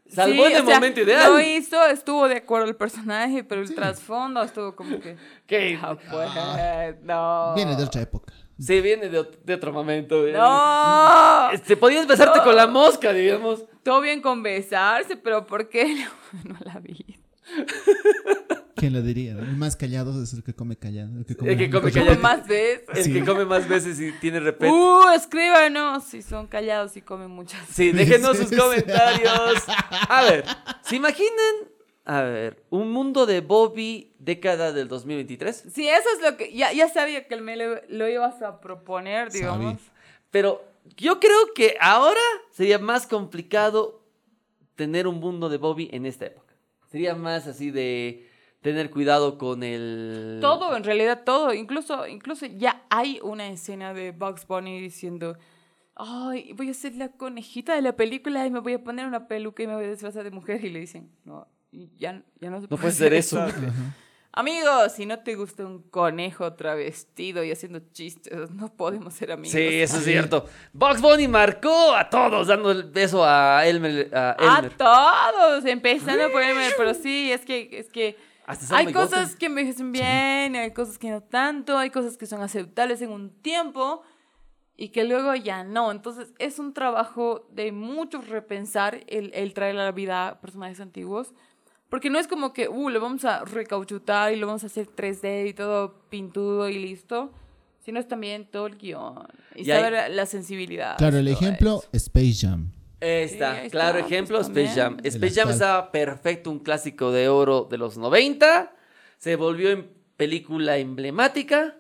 Salvó 0.10 0.46
Sí, 0.46 0.52
en 0.54 0.58
el 0.60 0.66
sea, 0.66 0.76
momento 0.76 1.02
ideal. 1.02 1.34
Lo 1.34 1.40
hizo, 1.40 1.86
estuvo 1.88 2.28
de 2.28 2.38
acuerdo 2.38 2.68
el 2.68 2.76
personaje, 2.76 3.44
pero 3.44 3.62
el 3.62 3.74
trasfondo 3.76 4.42
estuvo 4.42 4.76
como 4.76 5.00
que. 5.00 5.18
¿Qué? 5.48 5.78
Ah, 5.82 5.96
pues, 6.10 6.30
no. 7.04 7.54
Viene 7.56 7.76
de 7.76 7.84
otra 7.84 8.02
época. 8.02 8.34
Se 8.60 8.82
viene 8.82 9.10
de, 9.10 9.24
de 9.44 9.54
otro 9.54 9.72
momento. 9.72 10.24
No. 10.26 11.52
Este, 11.52 11.78
podías 11.78 12.08
besarte 12.08 12.42
con 12.42 12.56
la 12.56 12.66
mosca, 12.68 13.14
digamos. 13.14 13.64
Todo 13.84 14.02
bien 14.02 14.22
con 14.22 14.42
besarse, 14.42 15.16
pero 15.16 15.46
¿por 15.46 15.70
qué 15.70 16.06
no 16.44 16.58
la 16.66 16.80
vi? 16.80 17.20
¿Quién 18.78 18.94
lo 18.94 19.02
diría? 19.02 19.32
El 19.34 19.58
más 19.58 19.76
callado 19.76 20.22
es 20.24 20.34
el 20.34 20.44
que 20.44 20.54
come 20.54 20.78
callado. 20.78 21.18
El 21.18 21.26
que 21.26 21.36
come, 21.36 21.52
El 21.52 21.58
que 21.58 21.70
come 21.70 21.92
callado. 21.92 22.20
más 22.22 22.48
veces. 22.48 22.84
El 22.94 23.04
Sí. 23.04 23.14
que 23.14 23.26
come 23.26 23.46
más 23.46 23.68
veces 23.68 24.00
y 24.00 24.12
tiene 24.14 24.40
repente. 24.40 24.74
Uh, 24.74 25.10
escríbanos 25.16 26.04
si 26.04 26.22
son 26.22 26.48
callados 26.48 26.96
y 26.96 27.02
comen 27.02 27.32
muchas. 27.32 27.60
Sí, 27.70 27.92
déjenos 27.92 28.38
sus 28.38 28.52
comentarios. 28.52 29.64
A 30.10 30.24
ver, 30.24 30.46
¿se 30.84 30.96
imaginan? 30.96 31.56
A 32.06 32.22
ver, 32.22 32.64
un 32.70 32.92
mundo 32.92 33.26
de 33.26 33.42
Bobby 33.42 34.14
década 34.20 34.72
del 34.72 34.88
2023. 34.88 35.66
Sí, 35.74 35.90
eso 35.90 36.08
es 36.16 36.22
lo 36.24 36.38
que. 36.38 36.54
Ya, 36.54 36.72
ya 36.72 36.88
sabía 36.88 37.28
que 37.28 37.36
me 37.42 37.58
lo, 37.58 37.82
lo 37.90 38.08
ibas 38.08 38.42
a 38.42 38.62
proponer, 38.62 39.32
digamos. 39.32 39.78
Pero 40.32 40.64
yo 40.96 41.20
creo 41.20 41.54
que 41.56 41.76
ahora 41.82 42.22
sería 42.52 42.80
más 42.80 43.08
complicado 43.08 44.04
tener 44.76 45.08
un 45.08 45.20
mundo 45.20 45.50
de 45.50 45.58
Bobby 45.58 45.90
en 45.92 46.06
esta 46.06 46.28
época. 46.28 46.54
Sería 46.92 47.16
más 47.16 47.48
así 47.48 47.72
de 47.72 48.27
tener 48.62 48.90
cuidado 48.90 49.38
con 49.38 49.64
el... 49.64 50.40
Todo, 50.42 50.76
en 50.76 50.84
realidad 50.84 51.24
todo. 51.24 51.54
Incluso, 51.54 52.08
incluso 52.08 52.46
ya 52.46 52.84
hay 52.90 53.20
una 53.24 53.48
escena 53.48 53.94
de 53.94 54.12
Bugs 54.12 54.46
Bunny 54.48 54.82
diciendo. 54.82 55.38
Ay, 55.96 56.54
voy 56.54 56.70
a 56.70 56.74
ser 56.74 56.96
la 56.96 57.10
conejita 57.10 57.74
de 57.74 57.82
la 57.82 57.96
película 57.96 58.46
y 58.46 58.52
me 58.52 58.60
voy 58.60 58.74
a 58.74 58.84
poner 58.84 59.08
una 59.08 59.28
peluca 59.28 59.64
y 59.64 59.68
me 59.68 59.76
voy 59.76 59.86
a 59.86 59.90
disfrazar 59.90 60.24
de 60.24 60.32
mujer. 60.32 60.64
Y 60.64 60.70
le 60.70 60.80
dicen, 60.80 61.10
no, 61.26 61.48
ya, 61.72 62.22
ya 62.40 62.50
no 62.50 62.62
se 62.62 62.68
No 62.70 62.78
puede 62.78 62.94
ser 62.94 63.14
eso. 63.14 63.44
Amigos, 64.38 64.92
si 64.92 65.08
no 65.08 65.18
te 65.18 65.34
gusta 65.34 65.66
un 65.66 65.82
conejo 65.82 66.54
travestido 66.54 67.44
y 67.44 67.52
haciendo 67.52 67.80
chistes, 67.92 68.52
no 68.52 68.72
podemos 68.72 69.16
ser 69.16 69.32
amigos. 69.32 69.54
Sí, 69.54 69.82
eso 69.82 69.98
es 69.98 70.04
cierto. 70.04 70.46
Bugs 70.74 71.02
Bunny 71.02 71.28
marcó 71.28 71.96
a 71.96 72.08
todos 72.08 72.46
dando 72.46 72.70
el 72.70 72.84
beso 72.84 73.26
a 73.26 73.66
Elmer. 73.66 74.12
A 74.14 74.36
A 74.38 74.60
Elmer. 74.60 74.78
todos, 74.78 75.66
empezando 75.66 76.32
por 76.32 76.44
Elmer, 76.44 76.72
pero 76.78 76.94
sí, 76.94 77.32
es 77.32 77.44
que, 77.44 77.68
es 77.72 77.90
que 77.90 78.16
Hasta 78.48 78.78
hay 78.78 78.92
cosas 78.94 79.36
que 79.36 79.48
envejecen 79.48 79.92
bien, 79.92 80.56
hay 80.56 80.72
cosas 80.72 80.98
que 80.98 81.10
no 81.12 81.22
tanto, 81.22 81.78
hay 81.78 81.90
cosas 81.90 82.18
que 82.18 82.26
son 82.26 82.42
aceptables 82.42 83.02
en 83.02 83.12
un 83.12 83.30
tiempo 83.42 84.02
y 84.78 84.90
que 84.90 85.04
luego 85.04 85.36
ya 85.36 85.64
no. 85.66 85.92
Entonces 85.92 86.34
es 86.40 86.58
un 86.58 86.74
trabajo 86.74 87.46
de 87.52 87.72
mucho 87.74 88.22
repensar 88.22 89.04
el, 89.08 89.32
el 89.34 89.54
traer 89.54 89.78
a 89.78 89.84
la 89.86 89.92
vida 89.92 90.30
a 90.30 90.42
personajes 90.42 90.80
antiguos. 90.80 91.34
Porque 91.90 92.10
no 92.10 92.20
es 92.20 92.28
como 92.28 92.52
que, 92.54 92.68
uh, 92.68 92.90
lo 92.90 93.00
vamos 93.00 93.24
a 93.26 93.46
recauchutar 93.46 94.34
y 94.34 94.38
lo 94.38 94.48
vamos 94.48 94.64
a 94.64 94.68
hacer 94.68 94.88
3D 94.88 95.50
y 95.50 95.54
todo 95.54 96.00
pintudo 96.10 96.70
y 96.70 96.80
listo. 96.80 97.32
Sino 97.80 98.00
es 98.00 98.08
también 98.08 98.46
todo 98.50 98.68
el 98.68 98.78
guion. 98.78 99.28
Y 99.56 99.66
Y 99.68 99.72
hay- 99.72 99.82
saber 99.82 100.12
la 100.12 100.26
sensibilidad. 100.26 100.98
Claro, 100.98 101.18
el 101.18 101.28
ejemplo, 101.28 101.78
eso. 101.80 101.90
Space 101.94 102.46
Jam. 102.48 102.72
Ahí 103.00 103.10
está, 103.24 103.54
Sí, 103.54 103.60
ahí 103.62 103.70
claro 103.70 104.00
está, 104.00 104.08
ejemplo, 104.08 104.38
pues, 104.38 104.50
Space 104.50 104.80
Jam. 104.80 104.98
Space 105.04 105.36
Jam 105.36 105.50
estaba 105.50 105.92
perfecto, 105.92 106.50
un 106.50 106.60
clásico 106.60 107.12
de 107.12 107.30
oro 107.30 107.68
de 107.70 107.78
los 107.78 107.98
90. 107.98 108.74
Se 109.18 109.36
volvió 109.36 109.70
en 109.70 109.90
película 110.16 110.78
emblemática. 110.78 111.78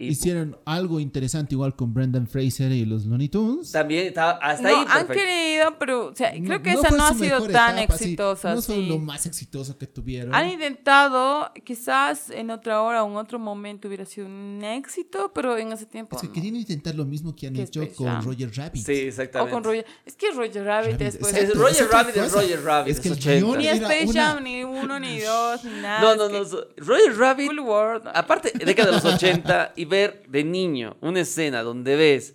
Y 0.00 0.08
Hicieron 0.08 0.56
algo 0.64 0.98
interesante 0.98 1.54
igual 1.54 1.76
con 1.76 1.92
Brendan 1.92 2.26
Fraser 2.26 2.72
y 2.72 2.84
los 2.86 3.04
Looney 3.04 3.28
Tunes. 3.28 3.70
también 3.70 4.06
estaba 4.06 4.32
hasta 4.42 4.62
no, 4.62 4.68
ahí 4.68 4.74
han 4.88 5.06
perfecto. 5.06 5.12
querido, 5.12 5.78
pero 5.78 6.06
o 6.06 6.16
sea, 6.16 6.32
creo 6.32 6.62
que 6.62 6.70
esa 6.72 6.88
fue 6.88 6.98
no 6.98 7.04
ha 7.04 7.14
sido 7.14 7.46
tan 7.48 7.78
etapa, 7.78 7.94
exitosa. 7.94 8.54
No 8.54 8.62
fue 8.62 8.74
sí. 8.76 8.86
lo 8.86 8.98
más 8.98 9.26
exitoso 9.26 9.76
que 9.76 9.86
tuvieron. 9.86 10.34
Han 10.34 10.48
intentado, 10.48 11.52
quizás 11.64 12.30
en 12.30 12.50
otra 12.50 12.80
hora 12.82 13.04
o 13.04 13.10
en 13.10 13.16
otro 13.16 13.38
momento 13.38 13.88
hubiera 13.88 14.04
sido 14.06 14.26
un 14.26 14.60
éxito, 14.64 15.32
pero 15.34 15.56
en 15.58 15.72
ese 15.72 15.86
tiempo. 15.86 16.16
Es 16.16 16.22
que 16.22 16.28
no. 16.28 16.32
querían 16.32 16.56
intentar 16.56 16.94
lo 16.94 17.04
mismo 17.04 17.34
que 17.36 17.46
han 17.48 17.54
Que 17.54 17.62
hecho 17.62 17.82
con. 17.94 18.22
Roger 18.24 18.50
Rabbit. 18.56 18.84
Sí, 18.84 18.92
O 18.92 19.08
exactamente. 19.08 19.52
con 19.52 19.64
Roger. 19.64 19.86
Es 20.06 20.16
que 20.16 20.30
Roger 20.32 20.64
Rabbit 20.64 20.86
Rabbit, 20.92 20.98
después. 20.98 21.32
Es 21.34 21.40
exacto, 21.40 21.58
Roger 21.60 21.82
es 21.84 21.90
Rabbit, 21.90 22.16
es. 22.16 22.32
Roger 22.32 22.62
Rabbit, 22.64 22.92
Es 22.92 23.00
que 23.00 23.08
es 23.08 23.12
el 23.14 23.20
80. 23.20 23.46
guion 23.46 23.58
Ni 23.58 23.66
Space 23.68 24.06
una- 24.06 24.24
Jam, 24.34 24.44
ni 24.44 24.64
uno, 24.64 24.98
ni 25.00 25.20
dos, 25.20 25.64
ni 25.64 25.80
nada. 25.80 26.00
No, 26.00 26.16
no, 26.16 26.28
no. 26.28 26.44
Roger 26.76 27.16
Rabbit, 27.18 27.46
Full 27.48 27.58
World. 27.60 28.08
aparte, 28.14 28.52
década 28.64 28.88
de 28.90 28.94
los 28.96 29.04
80, 29.04 29.72
y 29.76 29.84
ver 29.90 30.22
de 30.28 30.42
niño 30.44 30.96
una 31.02 31.20
escena 31.20 31.62
donde 31.62 31.96
ves 31.96 32.34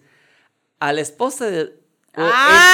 a 0.80 0.94
la 0.94 1.02
esposa 1.02 1.48
de. 1.48 1.74
o, 2.18 2.22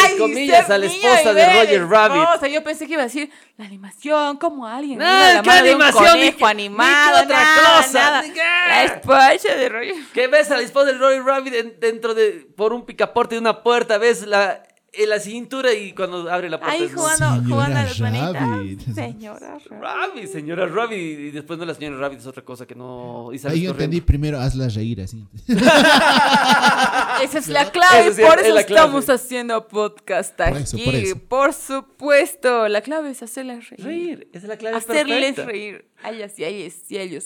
entre 0.03 0.17
comillas, 0.17 0.69
a 0.69 0.77
la 0.77 0.85
esposa 0.87 1.33
de 1.33 1.45
Roger 1.53 1.87
Rabbit. 1.87 2.21
esposa. 2.23 2.47
Yo 2.49 2.63
pensé 2.63 2.85
que 2.87 2.93
iba 2.93 3.01
a 3.03 3.05
decir 3.05 3.29
la 3.57 3.65
animación, 3.65 4.37
como 4.37 4.67
alguien. 4.67 4.99
No, 4.99 5.05
la 5.05 5.41
¿qué 5.41 5.49
mano 5.49 5.63
de 5.65 5.75
un 5.75 5.81
animación? 5.81 6.19
Ni 6.19 6.31
conejo 6.31 6.45
animado, 6.47 7.11
ni 7.21 7.27
qué 7.27 7.33
otra 7.33 7.43
nada, 7.43 7.77
cosa, 7.77 7.99
nada. 7.99 8.21
qué. 8.23 8.33
La 8.67 8.83
esposa 8.83 9.55
de 9.55 9.69
Roger. 9.69 9.95
Que 10.13 10.27
ves 10.27 10.51
a 10.51 10.57
la 10.57 10.63
esposa 10.63 10.87
de 10.91 10.97
Roger 10.97 11.23
Rabbit 11.23 11.53
en- 11.53 11.79
dentro 11.79 12.13
de. 12.13 12.47
por 12.57 12.73
un 12.73 12.85
picaporte 12.85 13.35
de 13.35 13.39
una 13.41 13.63
puerta, 13.63 13.97
ves 13.97 14.27
la, 14.27 14.61
en 14.93 15.09
la 15.09 15.19
cintura 15.19 15.73
y 15.73 15.93
cuando 15.93 16.29
abre 16.29 16.49
la 16.49 16.59
puerta. 16.59 16.75
Ahí 16.75 16.89
jugando, 16.89 17.25
Señora 17.29 17.43
jugando 17.47 17.79
a 17.79 17.83
las 17.83 17.97
Rabbit. 17.99 18.39
manitas. 18.41 18.95
Señora 18.95 19.57
Rabbit. 19.69 20.27
Señora 20.31 20.65
Rabbit. 20.67 21.19
Y 21.19 21.31
después 21.31 21.57
no 21.59 21.65
la 21.65 21.73
señora 21.73 21.97
Rabbit 21.97 22.19
es 22.19 22.27
otra 22.27 22.43
cosa 22.43 22.65
que 22.65 22.75
no. 22.75 23.29
Ahí 23.29 23.37
yo 23.37 23.43
corriendo. 23.49 23.71
entendí 23.71 24.01
primero, 24.01 24.39
hazla 24.39 24.67
reír 24.67 24.99
así. 25.01 25.25
Esa 25.47 27.37
es 27.39 27.47
la 27.47 27.71
clave, 27.71 28.07
Eso 28.07 28.15
sí, 28.15 28.21
por 28.23 28.39
es 28.39 28.47
eso 28.47 28.57
estamos 28.59 29.09
haciendo 29.09 29.67
podcast 29.67 30.35
Por 30.35 30.47
aquí. 30.47 30.63
eso, 30.63 30.77
por 30.83 30.95
eso. 30.95 31.17
Por 31.29 31.53
supuesto, 31.53 32.67
la 32.67 32.81
clave 32.81 33.11
es 33.11 33.21
hacerles 33.23 33.69
reír. 33.69 33.85
Reír, 33.85 34.27
esa 34.33 34.45
es 34.45 34.49
la 34.49 34.57
clave 34.57 34.77
Hacerles 34.77 35.35
perfecta. 35.35 35.45
reír 35.45 35.85
a 36.03 36.11
ellas 36.11 36.37
y 36.39 36.43
a 36.43 36.47
ellos 36.47 36.73
y 36.89 36.97
a 36.97 37.01
ellos. 37.01 37.25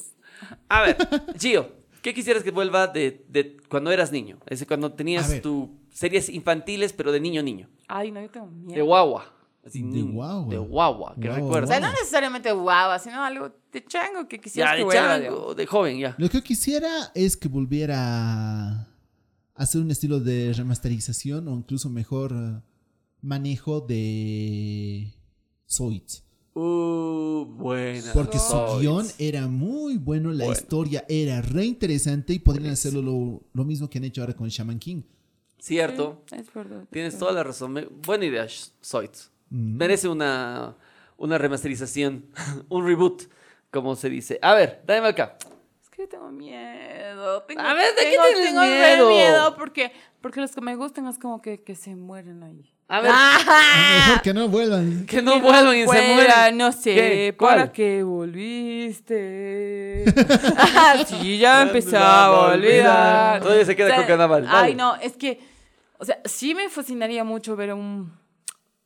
A 0.69 0.81
ver, 0.81 0.97
Gio, 1.39 1.71
¿qué 2.01 2.13
quisieras 2.13 2.43
que 2.43 2.51
vuelva 2.51 2.87
de, 2.87 3.23
de 3.29 3.57
cuando 3.69 3.91
eras 3.91 4.11
niño? 4.11 4.37
Es 4.47 4.63
cuando 4.65 4.91
tenías 4.93 5.29
ver. 5.29 5.41
Series 5.95 6.27
infantiles, 6.29 6.91
pero 6.91 7.11
de 7.13 7.19
niño 7.21 7.41
niño. 7.41 7.69
Ay, 7.87 8.11
no, 8.11 8.21
yo 8.21 8.29
tengo 8.29 8.47
miedo. 8.47 8.75
De 8.75 8.81
guagua. 8.81 9.31
Así, 9.65 9.81
De 9.81 10.01
guagua. 10.01 10.51
De 10.53 10.57
guagua, 10.59 11.15
que 11.15 11.27
Guagua, 11.27 11.33
O 11.43 11.45
recuerdas. 11.47 11.69
sea, 11.69 11.79
no 11.79 11.89
necesariamente 11.91 12.51
guava, 12.51 12.99
sino 12.99 13.23
algo 13.23 13.51
de 13.71 13.83
chango 13.85 14.27
que 14.27 14.39
quisieras 14.39 14.71
Ya, 14.71 14.75
que 14.75 14.79
de 14.79 14.85
vuelva. 14.85 15.01
chango, 15.23 15.55
de 15.55 15.65
joven, 15.65 15.97
ya. 15.97 16.15
Lo 16.19 16.29
que 16.29 16.43
quisiera 16.43 17.11
es 17.15 17.35
que 17.37 17.47
volviera 17.47 17.95
a 18.81 18.87
hacer 19.55 19.81
un 19.81 19.89
estilo 19.89 20.19
de 20.19 20.53
remasterización 20.53 21.47
o 21.47 21.55
incluso 21.55 21.89
mejor 21.89 22.33
eh, 22.35 22.61
manejo 23.21 23.81
de 23.81 25.13
Zoids. 25.67 26.23
Uh, 26.53 27.45
buena. 27.57 28.11
Porque 28.13 28.37
su 28.37 28.55
guion 28.79 29.07
era 29.17 29.47
muy 29.47 29.97
bueno, 29.97 30.31
la 30.31 30.45
Bueno. 30.45 30.53
historia 30.59 31.05
era 31.09 31.41
re 31.41 31.65
interesante 31.65 32.33
y 32.33 32.39
podrían 32.39 32.71
hacerlo 32.73 33.01
lo, 33.01 33.43
lo 33.53 33.65
mismo 33.65 33.89
que 33.89 33.97
han 33.97 34.03
hecho 34.03 34.21
ahora 34.21 34.35
con 34.35 34.47
Shaman 34.47 34.77
King. 34.79 35.01
Cierto. 35.65 36.21
Sí, 36.29 36.35
es 36.37 36.53
verdad. 36.53 36.83
es 36.83 36.89
Tienes 36.91 37.13
verdad. 37.13 37.19
toda 37.27 37.31
la 37.33 37.43
razón. 37.43 37.87
Buena 38.05 38.25
idea, 38.25 38.45
Zoids. 38.83 39.31
Mm. 39.49 39.77
Merece 39.77 40.07
una, 40.07 40.75
una 41.17 41.39
remasterización, 41.39 42.27
un 42.69 42.85
reboot, 42.85 43.23
como 43.71 43.95
se 43.95 44.11
dice. 44.11 44.37
A 44.43 44.53
ver, 44.53 44.83
dame 44.85 45.07
acá. 45.07 45.37
Es 45.81 45.89
que 45.89 46.03
yo 46.03 46.07
tengo 46.09 46.29
miedo. 46.31 47.41
Tengo, 47.47 47.61
A 47.61 47.73
ver, 47.73 47.95
¿de 47.95 48.01
qué 48.03 48.11
tengo, 48.11 48.23
tienes 48.27 48.45
tengo 48.49 48.61
miedo? 48.61 49.09
miedo 49.09 49.55
porque, 49.55 49.91
porque 50.21 50.39
los 50.39 50.51
que 50.51 50.61
me 50.61 50.75
gustan 50.75 51.07
es 51.07 51.17
como 51.17 51.41
que, 51.41 51.63
que 51.63 51.73
se 51.73 51.95
mueren 51.95 52.43
ahí. 52.43 52.71
A 52.87 53.01
ver, 53.01 53.11
Mejor 54.05 54.21
que 54.21 54.33
no 54.35 54.47
vuelvan. 54.47 55.07
que 55.07 55.23
no 55.23 55.33
Que 55.33 55.41
vuelvan 55.41 55.75
y 55.75 55.87
se 55.87 56.13
mueran. 56.13 56.55
No 56.59 56.71
sé, 56.71 56.93
¿Qué? 56.93 57.35
¿para 57.39 57.71
qué 57.71 58.03
volviste? 58.03 60.05
ah, 60.57 61.03
sí, 61.07 61.39
ya 61.39 61.61
me 61.63 61.71
empezaba 61.71 62.51
a 62.51 62.53
olvidar. 62.53 63.41
Todavía 63.41 63.65
se 63.65 63.75
queda 63.75 63.95
con 63.95 64.05
Carnaval, 64.05 64.45
Ay, 64.47 64.75
no, 64.75 64.95
es 64.97 65.17
que, 65.17 65.54
o 65.99 66.05
sea, 66.05 66.19
sí 66.25 66.55
me 66.55 66.69
fascinaría 66.69 67.23
mucho 67.23 67.55
ver 67.55 67.73
un... 67.73 68.11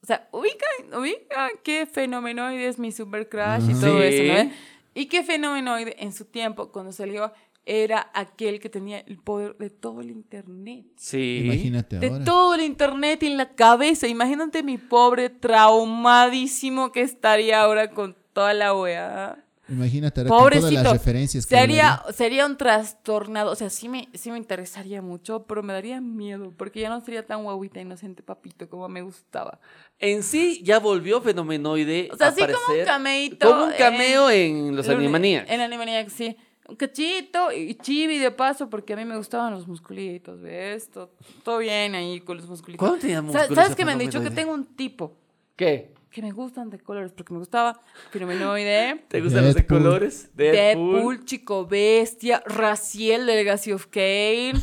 O 0.01 0.05
sea, 0.05 0.27
ubican, 0.31 0.97
ubican 0.99 1.49
qué 1.63 1.85
fenomenoide 1.85 2.67
es 2.67 2.79
mi 2.79 2.91
super 2.91 3.27
crush 3.29 3.69
y 3.69 3.73
todo 3.79 3.99
Sí. 3.99 4.05
eso, 4.07 4.43
¿no? 4.45 4.51
Y 4.95 5.05
qué 5.07 5.23
fenomenoide 5.23 5.95
en 6.03 6.13
su 6.13 6.25
tiempo, 6.25 6.71
cuando 6.71 6.91
salió, 6.91 7.31
era 7.65 8.09
aquel 8.15 8.59
que 8.59 8.69
tenía 8.69 8.99
el 9.01 9.19
poder 9.19 9.55
de 9.57 9.69
todo 9.69 10.01
el 10.01 10.09
internet. 10.09 10.85
Sí. 10.95 11.41
Imagínate 11.45 11.99
De 11.99 12.07
ahora. 12.09 12.23
todo 12.25 12.55
el 12.55 12.61
internet 12.61 13.21
en 13.23 13.37
la 13.37 13.53
cabeza. 13.53 14.07
Imagínate 14.07 14.63
mi 14.63 14.77
pobre 14.77 15.29
traumadísimo 15.29 16.91
que 16.91 17.01
estaría 17.01 17.61
ahora 17.61 17.91
con 17.91 18.15
toda 18.33 18.53
la 18.53 18.73
weá. 18.73 19.43
Imagínate 19.69 20.21
con 20.21 20.29
todas 20.29 20.43
Pobrecito. 20.43 20.71
las 20.71 20.91
referencias 20.91 21.45
que 21.45 21.55
Sería, 21.55 22.03
sería 22.13 22.45
un 22.45 22.57
trastornado. 22.57 23.51
O 23.51 23.55
sea, 23.55 23.69
sí 23.69 23.87
me, 23.89 24.09
sí 24.13 24.31
me 24.31 24.37
interesaría 24.37 25.01
mucho, 25.01 25.43
pero 25.43 25.61
me 25.63 25.73
daría 25.73 26.01
miedo. 26.01 26.53
Porque 26.57 26.79
ya 26.79 26.89
no 26.89 26.99
sería 27.01 27.25
tan 27.25 27.43
guaguita 27.43 27.79
inocente 27.79 28.23
papito 28.23 28.67
como 28.69 28.89
me 28.89 29.01
gustaba. 29.01 29.59
En 29.99 30.23
sí 30.23 30.61
ya 30.63 30.79
volvió 30.79 31.21
fenomenoide. 31.21 32.09
O 32.11 32.17
sea, 32.17 32.27
así 32.27 32.41
como 32.41 32.79
un 32.79 32.85
cameíto. 32.85 33.49
Como 33.49 33.65
un 33.65 33.71
cameo 33.77 34.29
en, 34.29 34.75
los 34.75 34.87
en- 34.87 34.97
Animaniacs. 34.97 35.49
En 35.51 35.61
Animaniacs, 35.61 36.13
sí. 36.13 36.35
Un 36.67 36.75
cachito 36.75 37.51
y 37.51 37.73
chibi 37.75 38.19
de 38.19 38.29
paso, 38.29 38.69
porque 38.69 38.93
a 38.93 38.95
mí 38.95 39.03
me 39.03 39.17
gustaban 39.17 39.51
los 39.53 39.67
musculitos, 39.67 40.39
¿ves? 40.39 40.91
Todo, 40.91 41.11
todo 41.43 41.57
bien 41.57 41.95
ahí 41.95 42.19
con 42.21 42.37
los 42.37 42.47
musculitos. 42.47 42.79
¿Cuándo 42.79 42.99
tenía 43.01 43.23
músculos 43.23 43.55
¿Sabes 43.55 43.75
qué 43.75 43.85
me 43.85 43.93
han 43.93 43.97
dicho? 43.97 44.21
Que 44.21 44.29
tengo 44.29 44.53
un 44.53 44.65
tipo 44.75 45.17
¿Qué? 45.55 45.91
Que 46.11 46.21
me 46.23 46.31
gustan 46.31 46.69
de 46.69 46.79
colores, 46.79 47.11
porque 47.15 47.33
me 47.33 47.39
gustaba 47.39 47.79
fenomenoide. 48.11 49.05
¿Te 49.09 49.21
gustan 49.21 49.45
los 49.45 49.53
de 49.53 49.61
Deadpool. 49.61 49.77
colores? 49.83 50.29
Deadpool, 50.35 51.25
Chico 51.25 51.65
Bestia, 51.67 52.41
Raciel 52.45 53.25
de 53.27 53.35
Legacy 53.35 53.71
of 53.71 53.85
Kane. 53.87 54.53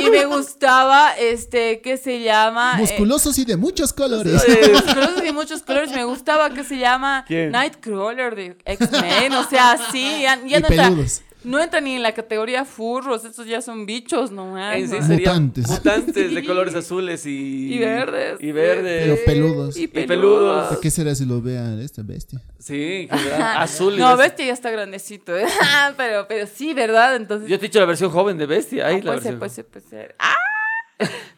y 0.00 0.10
me 0.10 0.26
gustaba, 0.26 1.16
este, 1.18 1.80
¿qué 1.80 1.96
se 1.96 2.20
llama? 2.22 2.74
Eh, 2.76 2.80
Musculosos 2.80 3.36
y 3.38 3.44
de 3.44 3.56
muchos 3.56 3.92
colores. 3.92 4.32
musculosos 4.72 5.24
y 5.26 5.32
muchos 5.32 5.62
colores. 5.62 5.90
Me 5.92 6.04
gustaba, 6.04 6.50
¿qué 6.50 6.62
se 6.64 6.78
llama? 6.78 7.24
¿Quién? 7.26 7.50
Nightcrawler 7.50 8.34
de 8.36 8.56
X-Men. 8.64 9.32
O 9.32 9.44
sea, 9.48 9.76
sí, 9.90 10.22
ya, 10.22 10.38
ya 10.46 10.58
Y 10.58 10.62
no 10.62 10.68
peludos. 10.68 11.22
No 11.46 11.60
entra 11.60 11.80
ni 11.80 11.94
en 11.94 12.02
la 12.02 12.12
categoría 12.12 12.64
furros, 12.64 13.24
estos 13.24 13.46
ya 13.46 13.62
son 13.62 13.86
bichos, 13.86 14.32
no 14.32 14.58
En 14.58 14.88
sí 14.88 14.96
serían 15.00 15.44
Mutantes. 15.44 15.68
mutantes 15.70 16.34
de 16.34 16.44
colores 16.44 16.74
azules 16.74 17.24
y... 17.24 17.72
Y 17.74 17.78
verdes. 17.78 18.38
Y 18.40 18.50
verdes. 18.50 19.04
Pero 19.04 19.24
peludos. 19.24 19.76
Y 19.76 19.84
Y 19.84 19.86
peludos. 19.86 20.08
peludos. 20.08 20.66
¿Por 20.68 20.80
qué 20.80 20.90
será 20.90 21.14
si 21.14 21.24
lo 21.24 21.40
vean 21.40 21.80
esta 21.80 22.02
bestia? 22.02 22.42
Sí, 22.58 23.08
azul 23.10 23.94
y 23.94 23.98
No, 23.98 24.16
Bestia 24.16 24.46
ya 24.46 24.52
está 24.52 24.70
grandecito. 24.70 25.36
¿eh? 25.38 25.46
pero, 25.96 26.26
pero 26.28 26.46
sí, 26.48 26.74
¿verdad? 26.74 27.14
Entonces. 27.14 27.48
Yo 27.48 27.58
te 27.60 27.66
he 27.66 27.68
dicho 27.68 27.78
la 27.78 27.86
versión 27.86 28.10
joven 28.10 28.38
de 28.38 28.46
Bestia. 28.46 28.88
Ahí 28.88 28.96
Ah, 28.96 28.98
la 28.98 29.12
puede 29.12 29.20
ser, 29.22 29.36
versión 29.36 29.38
puede 29.38 29.50
ser, 29.50 29.66
puede 29.66 29.86
ser. 29.88 30.16
¡Ah! 30.18 30.34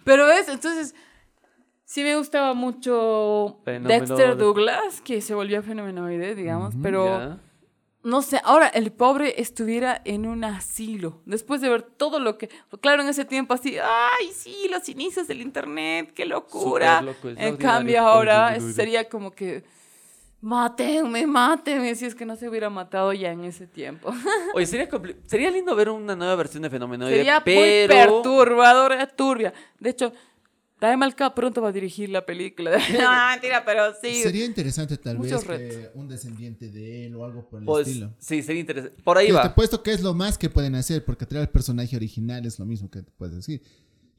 Pero 0.05 0.27
ves, 0.27 0.49
entonces 0.49 0.95
sí 1.85 2.03
me 2.03 2.17
gustaba 2.17 2.55
mucho. 2.55 3.59
Dexter 3.67 4.37
Douglas, 4.39 5.03
que 5.05 5.21
se 5.21 5.35
volvió 5.35 5.63
fenomenoide, 5.63 6.35
digamos, 6.35 6.75
pero 6.83 7.05
Ya. 7.07 7.39
No 8.05 8.23
sé, 8.23 8.41
ahora 8.45 8.69
el 8.69 8.93
pobre 8.93 9.41
estuviera 9.41 10.01
en 10.05 10.27
un 10.27 10.45
asilo, 10.45 11.21
después 11.27 11.61
de 11.61 11.69
ver 11.69 11.83
todo 11.83 12.21
lo 12.21 12.39
que, 12.39 12.49
claro, 12.81 13.03
en 13.03 13.09
ese 13.09 13.25
tiempo 13.25 13.55
así, 13.55 13.77
ay, 13.79 14.31
sí, 14.33 14.69
los 14.71 14.89
inicios 14.89 15.27
del 15.27 15.41
internet, 15.43 16.13
qué 16.15 16.25
locura. 16.25 17.03
Loco, 17.03 17.29
en 17.29 17.57
cambio 17.57 18.01
ahora 18.01 18.59
sería 18.61 19.09
como 19.09 19.33
que, 19.33 19.65
mátenme, 20.41 21.27
mátenme, 21.27 21.95
si 21.97 22.07
es 22.07 22.15
que 22.15 22.25
no 22.25 22.37
se 22.37 22.49
hubiera 22.49 22.71
matado 22.71 23.13
ya 23.13 23.33
en 23.33 23.45
ese 23.45 23.67
tiempo. 23.67 24.13
Oye, 24.55 24.67
sería, 24.67 24.89
sería 25.27 25.51
lindo 25.51 25.75
ver 25.75 25.91
una 25.91 26.15
nueva 26.15 26.37
versión 26.37 26.63
de 26.63 26.71
Fenomenoide, 26.71 27.17
Sería 27.17 27.43
pero... 27.45 27.61
muy 27.61 27.89
perturbadora, 27.89 29.07
turbia. 29.09 29.53
De 29.81 29.91
hecho, 29.91 30.13
Dae 30.81 30.97
Malca 30.97 31.35
pronto 31.35 31.61
va 31.61 31.69
a 31.69 31.73
dirigir 31.73 32.09
la 32.09 32.25
película. 32.25 32.71
no, 32.93 33.29
mentira, 33.33 33.65
pero 33.65 33.93
sí. 34.01 34.23
Sería 34.23 34.45
interesante 34.45 34.97
tal 34.97 35.19
Muchos 35.19 35.45
vez 35.47 35.75
que 35.77 35.91
un 35.95 36.09
descendiente 36.09 36.69
de 36.71 37.07
él 37.07 37.17
o 37.17 37.25
algo 37.25 37.49
por 37.49 37.59
el 37.61 37.65
Pues, 37.67 37.89
estilo. 37.89 38.13
sí, 38.19 38.43
sería 38.43 38.61
interesante. 38.61 39.03
Por 39.03 39.19
ahí 39.19 39.27
Que 39.27 39.33
te 39.33 39.39
va. 39.39 39.45
apuesto 39.45 39.83
que 39.83 39.93
es 39.93 40.03
lo 40.03 40.15
más 40.15 40.39
que 40.39 40.49
pueden 40.51 40.75
hacer, 40.77 41.05
porque 41.05 41.27
traer 41.27 41.43
al 41.47 41.51
personaje 41.51 41.97
original 41.97 42.47
es 42.47 42.59
lo 42.59 42.65
mismo 42.65 42.89
que 42.91 43.03
te 43.03 43.11
puedes 43.11 43.35
decir. 43.35 43.63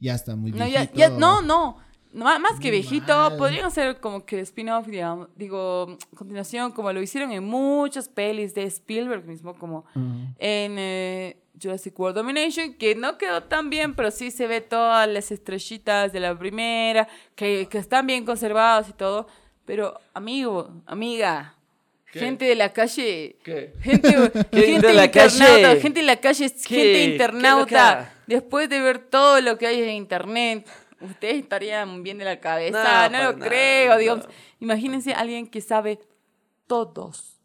Ya 0.00 0.14
está 0.14 0.36
muy 0.36 0.50
No, 0.52 0.64
viejito. 0.66 0.94
ya, 0.94 1.08
ya- 1.08 1.10
no, 1.10 1.40
no. 1.42 1.76
No, 2.12 2.24
Má- 2.24 2.40
Más 2.40 2.58
que 2.58 2.72
viejito, 2.72 3.06
Mal. 3.16 3.36
podrían 3.36 3.66
hacer 3.66 4.00
como 4.00 4.24
que 4.26 4.40
spin-off, 4.40 4.88
digo, 5.36 5.96
continuación, 6.16 6.72
como 6.72 6.92
lo 6.92 7.00
hicieron 7.00 7.30
en 7.30 7.44
muchas 7.44 8.08
pelis 8.08 8.52
de 8.52 8.64
Spielberg 8.64 9.24
mismo, 9.26 9.54
como 9.54 9.84
en 9.94 10.74
eh, 10.76 11.36
Jurassic 11.62 11.98
World 11.98 12.16
Domination, 12.16 12.74
que 12.74 12.94
no 12.94 13.18
quedó 13.18 13.42
tan 13.44 13.70
bien, 13.70 13.94
pero 13.94 14.10
sí 14.10 14.30
se 14.30 14.46
ve 14.46 14.60
todas 14.60 15.08
las 15.08 15.30
estrellitas 15.30 16.12
de 16.12 16.20
la 16.20 16.38
primera, 16.38 17.08
que, 17.34 17.68
que 17.70 17.78
están 17.78 18.06
bien 18.06 18.24
conservadas 18.24 18.88
y 18.88 18.92
todo. 18.92 19.26
Pero, 19.66 19.98
amigo, 20.14 20.70
amiga, 20.86 21.54
¿Qué? 22.12 22.18
gente 22.20 22.44
de 22.46 22.54
la 22.56 22.72
calle, 22.72 23.36
¿Qué? 23.44 23.72
gente, 23.82 24.08
¿Quién 24.50 24.64
gente 24.64 24.86
de 24.88 24.94
la 24.94 25.04
internauta, 25.04 25.62
calle? 25.68 25.80
gente 25.80 26.00
de 26.00 26.06
la 26.06 26.16
calle, 26.16 26.44
es 26.46 26.52
¿Qué? 26.66 26.74
gente 26.74 26.92
¿Qué 26.92 27.04
internauta. 27.04 28.14
Después 28.26 28.68
de 28.68 28.80
ver 28.80 28.98
todo 28.98 29.40
lo 29.40 29.58
que 29.58 29.66
hay 29.66 29.82
en 29.82 29.90
internet, 29.90 30.66
ustedes 31.00 31.36
estarían 31.36 32.02
bien 32.02 32.18
de 32.18 32.24
la 32.24 32.40
cabeza. 32.40 33.08
No, 33.08 33.18
No, 33.18 33.32
lo 33.32 33.38
nada, 33.38 33.48
creo, 33.48 33.92
no. 33.92 33.98
digamos. 33.98 34.28
Imagínense 34.60 35.12
a 35.12 35.20
alguien 35.20 35.46
que 35.46 35.60
sabe 35.60 35.98
todos 36.66 37.38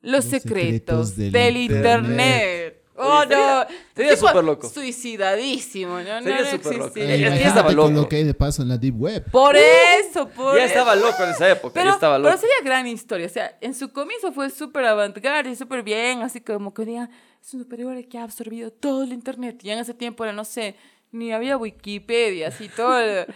los, 0.00 0.12
Los 0.12 0.24
secretos, 0.24 1.10
secretos 1.10 1.16
del 1.16 1.32
del, 1.32 1.56
internet. 1.56 2.02
internet. 2.02 2.81
Oh, 2.94 3.24
no. 3.24 3.64
sería 3.96 4.16
súper 4.16 4.44
loco. 4.44 4.68
Suicidadísimo, 4.68 5.98
¿no? 5.98 6.04
Sería 6.22 6.38
no, 6.38 6.44
no 6.44 6.50
súper 6.50 6.76
loco. 6.76 6.94
ya 6.96 7.26
estaba 7.48 7.66
con 7.68 7.76
loco. 7.76 7.90
lo 7.90 8.08
que 8.08 8.16
hay 8.16 8.24
de 8.24 8.34
paso 8.34 8.62
en 8.62 8.68
la 8.68 8.76
Deep 8.76 9.00
Web. 9.00 9.30
Por 9.30 9.56
eso, 9.56 10.28
por 10.28 10.56
Ya 10.56 10.64
estaba 10.66 10.94
loco 10.94 11.22
en 11.24 11.30
esa 11.30 11.50
época. 11.50 11.74
Pero, 11.74 11.86
ya 11.90 11.94
estaba 11.94 12.18
loco. 12.18 12.28
pero 12.28 12.40
sería 12.40 12.56
gran 12.64 12.86
historia. 12.86 13.26
O 13.26 13.30
sea, 13.30 13.56
en 13.60 13.74
su 13.74 13.92
comienzo 13.92 14.32
fue 14.32 14.50
súper 14.50 14.84
avant-garde 14.84 15.50
y 15.50 15.56
súper 15.56 15.82
bien, 15.82 16.22
así 16.22 16.40
como 16.40 16.74
que 16.74 16.84
digan, 16.84 17.10
es 17.40 17.54
un 17.54 17.60
superhéroe 17.62 18.06
que 18.08 18.18
ha 18.18 18.24
absorbido 18.24 18.70
todo 18.70 19.04
el 19.04 19.12
internet. 19.12 19.58
Y 19.64 19.70
en 19.70 19.78
ese 19.78 19.94
tiempo 19.94 20.24
era, 20.24 20.32
no 20.32 20.44
sé, 20.44 20.76
ni 21.12 21.32
había 21.32 21.56
Wikipedia, 21.58 22.48
así 22.48 22.68
todo, 22.74 22.98
el- 22.98 23.26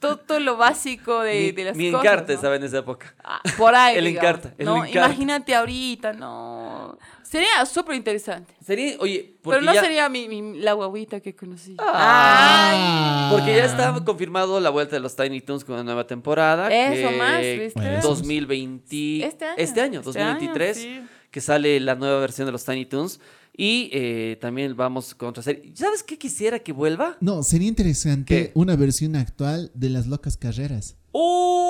todo, 0.00 0.16
todo 0.16 0.40
lo 0.40 0.56
básico 0.56 1.20
de, 1.20 1.40
Ni, 1.40 1.52
de 1.52 1.64
las 1.64 1.76
ni 1.76 1.90
cosas. 1.90 2.04
Encarta 2.06 2.28
¿no? 2.32 2.34
estaba 2.34 2.56
en 2.56 2.64
esa 2.64 2.78
época. 2.78 3.14
Ah, 3.22 3.40
por 3.58 3.74
ahí. 3.74 3.96
El 3.98 4.04
digamos, 4.06 4.28
Encarta, 4.30 4.54
el 4.58 4.64
¿no? 4.66 4.76
Encarta. 4.84 4.98
Imagínate 5.08 5.54
ahorita, 5.54 6.12
no. 6.14 6.98
Sería 7.32 7.64
súper 7.64 7.94
interesante. 7.96 8.52
Sería, 8.62 8.96
oye, 9.00 9.36
porque 9.42 9.60
Pero 9.60 9.66
no 9.66 9.72
ya, 9.74 9.80
sería 9.80 10.08
mi, 10.10 10.28
mi- 10.28 10.60
la 10.60 10.74
guaguita 10.74 11.20
que 11.20 11.34
conocí. 11.34 11.74
Ah. 11.78 13.30
Ay. 13.30 13.32
porque 13.34 13.56
ya 13.56 13.64
está 13.64 14.04
confirmado 14.04 14.60
la 14.60 14.68
vuelta 14.68 14.96
de 14.96 15.00
los 15.00 15.16
Tiny 15.16 15.40
Toons 15.40 15.64
con 15.64 15.74
una 15.76 15.82
nueva 15.84 16.06
temporada. 16.06 16.68
Eso 16.68 17.08
que- 17.08 17.16
más, 17.16 17.40
¿viste? 17.40 17.98
Eso. 17.98 18.08
2020. 18.08 19.24
Este 19.24 19.44
año. 19.46 19.54
Este 19.56 19.80
año, 19.80 19.98
Este 20.00 20.04
2023. 20.12 20.76
año, 20.76 20.84
sí. 21.02 21.08
Que 21.30 21.40
sale 21.40 21.80
la 21.80 21.94
nueva 21.94 22.20
versión 22.20 22.44
de 22.46 22.52
los 22.52 22.64
Tiny 22.66 22.84
Toons. 22.84 23.18
Y 23.56 23.90
eh, 23.92 24.38
también 24.40 24.76
vamos 24.76 25.14
con 25.14 25.28
otra 25.30 25.42
serie. 25.42 25.72
¿Sabes 25.74 26.02
qué 26.02 26.18
quisiera 26.18 26.58
que 26.58 26.72
vuelva? 26.72 27.16
No, 27.20 27.42
sería 27.42 27.68
interesante 27.68 28.34
¿Qué? 28.46 28.50
una 28.54 28.76
versión 28.76 29.16
actual 29.16 29.70
de 29.74 29.88
las 29.90 30.06
locas 30.06 30.36
carreras. 30.36 30.96
¡Uh! 31.12 31.61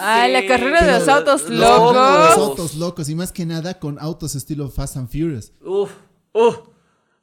Ah, 0.00 0.24
sí! 0.26 0.32
la 0.32 0.46
carrera 0.46 0.84
de 0.84 0.98
los 0.98 1.08
autos 1.08 1.48
Los 1.48 1.58
locos. 1.60 2.36
autos 2.36 2.74
locos 2.74 3.08
y 3.08 3.14
más 3.14 3.32
que 3.32 3.44
nada 3.46 3.78
con 3.78 3.98
autos 3.98 4.34
estilo 4.34 4.68
Fast 4.70 4.96
and 4.96 5.08
Furious. 5.10 5.52
Uf, 5.64 5.90
uf. 6.32 6.56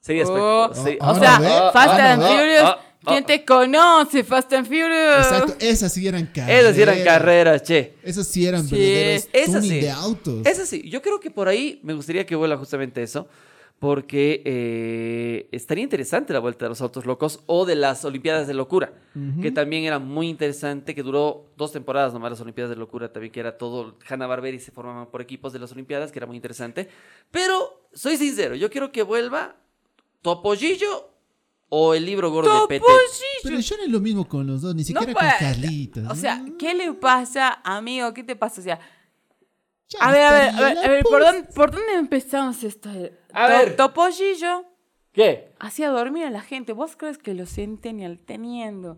Sería 0.02 0.24
Oh, 0.28 0.72
espectacular. 0.72 0.86
Sí. 0.86 0.98
Ah, 1.02 1.12
o 1.12 1.20
sea, 1.20 1.40
ve. 1.40 1.72
Fast 1.74 2.00
and. 2.00 2.22
Furious. 2.24 2.76
¿Quién 3.08 3.24
te 3.26 3.46
conoce? 3.46 4.24
Fast 4.24 4.52
and 4.54 4.66
Furious. 4.68 5.18
Exacto, 5.28 5.56
esas 5.60 5.94
sí 5.94 6.08
eran 6.08 6.26
carreras. 6.28 6.60
Esas 6.64 6.76
sí 6.76 6.82
eran 6.82 7.04
carreras, 7.04 7.64
che. 7.64 7.96
Esas 8.04 8.28
sí 8.28 8.46
eran 8.48 8.68
Sí. 8.68 8.76
verdaderos 8.76 9.28
Esas 9.32 9.56
tuning 9.62 9.70
sí. 9.72 9.80
de 9.82 9.92
autos. 9.92 10.46
Es 10.46 10.60
así, 10.60 10.90
yo 10.90 11.02
creo 11.04 11.20
que 11.20 11.30
por 11.30 11.48
ahí 11.48 11.80
me 11.84 11.94
gustaría 11.94 12.26
que 12.26 12.36
vuelva 12.36 12.58
justamente 12.58 13.04
eso, 13.04 13.28
porque 13.80 14.42
eh, 14.46 15.50
estaría 15.52 15.84
interesante 15.84 16.34
la 16.34 16.40
vuelta 16.40 16.66
de 16.66 16.70
los 16.70 16.82
autos 16.82 17.06
locos 17.06 17.42
o 17.46 17.66
de 17.66 17.76
las 17.76 18.06
Olimpiadas 18.06 18.48
de 18.48 18.54
Locura, 18.54 18.94
que 19.42 19.52
también 19.52 19.84
era 19.84 20.00
muy 20.00 20.28
interesante, 20.28 20.96
que 20.96 21.04
duró 21.04 21.46
dos 21.58 21.72
temporadas 21.72 22.14
nomás 22.14 22.32
las 22.32 22.42
Olimpiadas 22.42 22.70
de 22.70 22.78
Locura, 22.78 23.12
también 23.12 23.32
que 23.32 23.40
era 23.40 23.58
todo, 23.58 23.98
Hanna 24.10 24.28
Barbera 24.28 24.56
y 24.56 24.60
se 24.60 24.72
formaban 24.72 25.08
por 25.08 25.22
equipos 25.22 25.54
de 25.54 25.60
las 25.60 25.72
Olimpiadas, 25.72 26.12
que 26.12 26.20
era 26.20 26.26
muy 26.26 26.36
interesante. 26.36 26.90
Pero, 27.32 27.88
soy 27.94 28.18
sincero, 28.18 28.56
yo 28.56 28.70
quiero 28.70 28.92
que 28.92 29.04
vuelva 29.04 29.56
Topollillo 30.22 31.12
o 31.70 31.94
el 31.94 32.06
libro 32.06 32.32
gordo 32.32 32.62
de 32.62 32.68
Pete. 32.68 32.86
Pero 33.44 33.60
yo 33.60 33.78
no 33.78 33.84
es 33.84 33.90
lo 33.90 34.00
mismo 34.00 34.28
con 34.28 34.48
los 34.48 34.62
dos, 34.62 34.74
ni 34.74 34.84
siquiera 34.84 35.14
con 35.14 35.24
Carlitos. 35.40 36.10
O 36.10 36.16
sea. 36.16 36.44
¿qué 36.58 36.74
le 36.74 36.94
pasa, 36.94 37.62
amigo? 37.64 38.14
¿Qué 38.14 38.24
te 38.24 38.36
pasa? 38.36 38.62
O 38.62 38.64
sea, 38.64 38.80
Ya 39.90 40.00
a 40.00 40.12
ver, 40.12 40.22
a 40.24 40.32
ver, 40.32 40.50
a 40.56 40.60
ver, 40.62 40.78
a 40.78 40.88
ver, 40.90 41.04
¿por 41.04 41.22
dónde, 41.24 41.44
¿por 41.54 41.72
dónde 41.72 41.94
empezamos 41.94 42.64
esto? 42.64 42.90
A 43.34 43.48
ver. 43.48 43.76
Topollillo 43.76 44.66
¿Qué? 45.14 45.54
hacía 45.60 45.90
dormir 45.90 46.26
a 46.26 46.30
la 46.32 46.42
gente. 46.42 46.74
¿Vos 46.74 46.96
crees 46.98 47.18
que 47.18 47.34
los 47.34 47.50
centennial 47.52 48.20
teniendo 48.20 48.98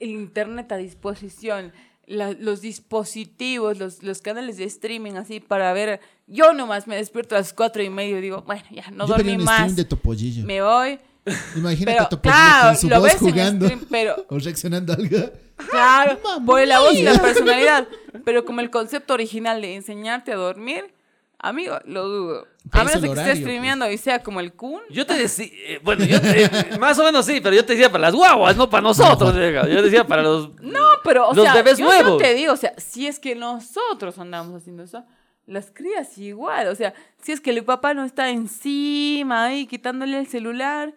el 0.00 0.08
internet 0.10 0.72
a 0.72 0.76
disposición, 0.76 1.72
la- 2.06 2.32
los 2.32 2.60
dispositivos, 2.62 3.78
los, 3.78 4.02
los 4.02 4.22
canales 4.22 4.56
de 4.56 4.64
streaming 4.64 5.12
así 5.12 5.40
para 5.40 5.72
ver? 5.72 6.00
Yo 6.26 6.52
nomás 6.54 6.86
me 6.86 6.96
despierto 6.96 7.34
a 7.34 7.38
las 7.38 7.52
cuatro 7.52 7.82
y 7.82 7.90
medio 7.90 8.18
y 8.18 8.22
digo, 8.22 8.42
bueno, 8.46 8.64
ya 8.70 8.90
no 8.90 9.06
Yo 9.06 9.14
dormí 9.14 9.36
más. 9.38 9.76
de 9.76 9.84
Topollillo. 9.84 10.44
Me 10.46 10.62
voy, 10.62 10.98
Imagínate 11.56 11.92
Pero, 11.92 12.02
a 12.04 12.08
tu 12.08 12.20
claro, 12.20 12.68
con 12.68 12.76
su 12.78 12.88
lo 12.88 12.96
voz 13.00 13.04
ves 13.12 13.22
en 13.22 13.30
jugando 13.30 13.66
stream, 13.66 13.86
pero 13.90 14.26
o 14.28 14.38
reaccionando 14.38 14.92
a 14.92 14.96
algo. 14.96 15.18
Claro, 15.56 16.18
Mamma 16.24 16.44
por 16.46 16.66
la 16.66 16.80
voz 16.80 16.94
y 16.94 17.02
la 17.02 17.14
personalidad. 17.20 17.86
Pero 18.24 18.44
como 18.44 18.60
el 18.60 18.70
concepto 18.70 19.14
original 19.14 19.60
de 19.60 19.74
enseñarte 19.76 20.32
a 20.32 20.36
dormir, 20.36 20.92
amigo, 21.38 21.78
lo 21.84 22.08
dudo. 22.08 22.46
A 22.72 22.82
menos 22.84 23.00
que 23.02 23.08
estés 23.08 23.38
streameando 23.38 23.90
y 23.90 23.98
sea 23.98 24.22
como 24.22 24.40
el 24.40 24.52
Kun. 24.54 24.80
Yo 24.90 25.04
te 25.06 25.14
decía, 25.14 25.46
eh, 25.50 25.80
bueno, 25.82 26.04
yo 26.04 26.20
te- 26.20 26.78
más 26.78 26.98
o 26.98 27.04
menos 27.04 27.26
sí, 27.26 27.40
pero 27.42 27.54
yo 27.54 27.64
te 27.64 27.74
decía 27.74 27.90
para 27.90 28.02
las 28.02 28.14
guaguas, 28.14 28.56
no 28.56 28.70
para 28.70 28.80
nosotros. 28.82 29.34
Yo 29.34 29.82
decía 29.82 30.06
para 30.06 30.22
los. 30.22 30.54
No, 30.62 30.80
pero, 31.04 31.28
o 31.28 31.34
Los 31.34 31.44
sea, 31.44 31.54
bebés 31.54 31.78
yo, 31.78 31.84
nuevos. 31.84 32.12
yo 32.12 32.16
te 32.16 32.34
digo, 32.34 32.52
o 32.54 32.56
sea, 32.56 32.72
si 32.78 33.06
es 33.06 33.20
que 33.20 33.34
nosotros 33.34 34.18
andamos 34.18 34.54
haciendo 34.60 34.82
eso, 34.84 35.04
las 35.46 35.70
crías 35.70 36.16
igual. 36.16 36.68
O 36.68 36.74
sea, 36.74 36.94
si 37.22 37.32
es 37.32 37.40
que 37.42 37.50
el 37.50 37.62
papá 37.64 37.92
no 37.92 38.04
está 38.04 38.30
encima 38.30 39.44
ahí 39.44 39.66
quitándole 39.66 40.18
el 40.18 40.26
celular, 40.26 40.94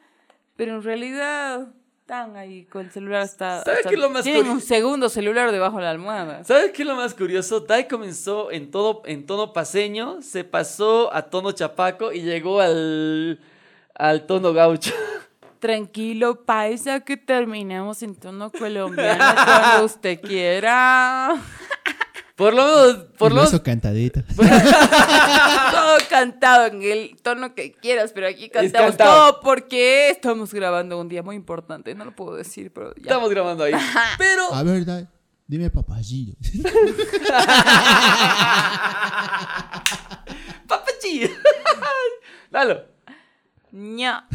pero 0.56 0.76
en 0.76 0.84
realidad 0.84 1.67
están 2.08 2.38
ahí 2.38 2.63
con 2.63 2.86
el 2.86 2.91
celular 2.91 3.24
hasta. 3.24 3.63
¿Sabes 3.65 3.80
hasta- 3.80 3.89
qué 3.89 3.98
lo 3.98 4.10
más 4.10 4.24
Tienen 4.24 4.50
un 4.50 4.62
segundo 4.62 5.10
celular 5.10 5.52
debajo 5.52 5.76
de 5.76 5.84
la 5.84 5.89
almohada. 5.91 6.41
¿Sabes 6.46 6.72
qué 6.72 6.84
es 6.84 6.88
lo 6.88 6.96
más 6.96 7.13
curioso? 7.13 7.60
Dai 7.60 7.86
comenzó 7.89 8.50
en, 8.50 8.72
todo, 8.72 9.02
en 9.06 9.26
tono 9.26 9.52
paseño, 9.52 10.22
se 10.22 10.46
pasó 10.46 11.13
a 11.13 11.24
tono 11.24 11.52
chapaco 11.52 12.13
y 12.13 12.22
llegó 12.22 12.62
al, 12.62 13.41
al 13.93 14.26
tono 14.26 14.54
gaucho. 14.54 14.93
Tranquilo, 15.60 16.46
paisa, 16.46 17.02
que 17.02 17.17
terminemos 17.17 18.02
en 18.02 18.15
tono 18.15 18.52
colombiano 18.52 19.26
cuando 19.43 19.86
usted 19.86 20.22
quiera. 20.22 21.36
Por 22.38 22.54
lo 22.54 22.63
menos, 22.63 22.95
por 23.17 23.34
lo 23.34 23.43
menos, 23.43 23.60
cantadito. 23.62 24.21
Todo 24.38 25.97
cantado 26.08 26.67
en 26.67 26.84
el 26.84 27.15
tono 27.23 27.56
que 27.56 27.71
quieras, 27.71 28.12
pero 28.13 28.28
aquí 28.28 28.47
cantamos 28.50 28.95
todo 28.95 29.39
porque 29.41 30.12
estamos 30.12 30.54
grabando 30.54 31.02
un 31.02 31.10
día 31.10 31.23
muy 31.23 31.36
importante. 31.36 31.95
No 31.95 32.06
lo 32.06 32.15
puedo 32.15 32.36
decir, 32.36 32.71
pero 32.71 32.93
ya. 32.93 33.02
estamos 33.02 33.32
grabando 33.32 33.63
ahí. 33.63 33.73
Pero, 34.19 34.54
A 34.54 34.62
ver, 34.62 34.86
Dai, 34.86 35.08
dime 35.47 35.71
papayillo. 35.71 36.36
papachi. 40.67 41.32
Dalo. 42.52 42.86
Ña. 43.71 44.28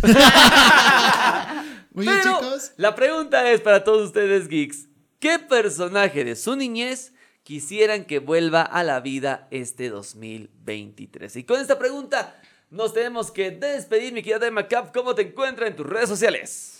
Muy 1.93 2.05
bien, 2.07 2.19
Pero 2.21 2.41
chicos. 2.41 2.73
la 2.79 2.97
pregunta 2.97 3.49
es 3.49 3.61
para 3.61 3.85
todos 3.85 4.09
ustedes, 4.09 4.49
geeks. 4.49 4.89
¿Qué 5.21 5.39
personaje 5.39 6.25
de 6.25 6.35
su 6.35 6.57
niñez 6.57 7.13
quisieran 7.53 8.07
que 8.07 8.19
vuelva 8.19 8.63
a 8.63 8.83
la 8.83 9.01
vida 9.01 9.47
este 9.51 9.91
2023? 9.91 11.37
Y 11.37 11.45
con 11.45 11.61
esta 11.61 11.79
pregunta 11.79 12.41
nos 12.71 12.95
tenemos 12.95 13.31
que 13.31 13.51
despedir, 13.51 14.15
mi 14.15 14.23
querida 14.23 14.47
Emma 14.47 14.69
Cap. 14.69 14.91
¿Cómo 14.95 15.15
te 15.15 15.21
encuentras 15.21 15.69
en 15.69 15.77
tus 15.77 15.85
redes 15.85 16.09
sociales? 16.09 16.79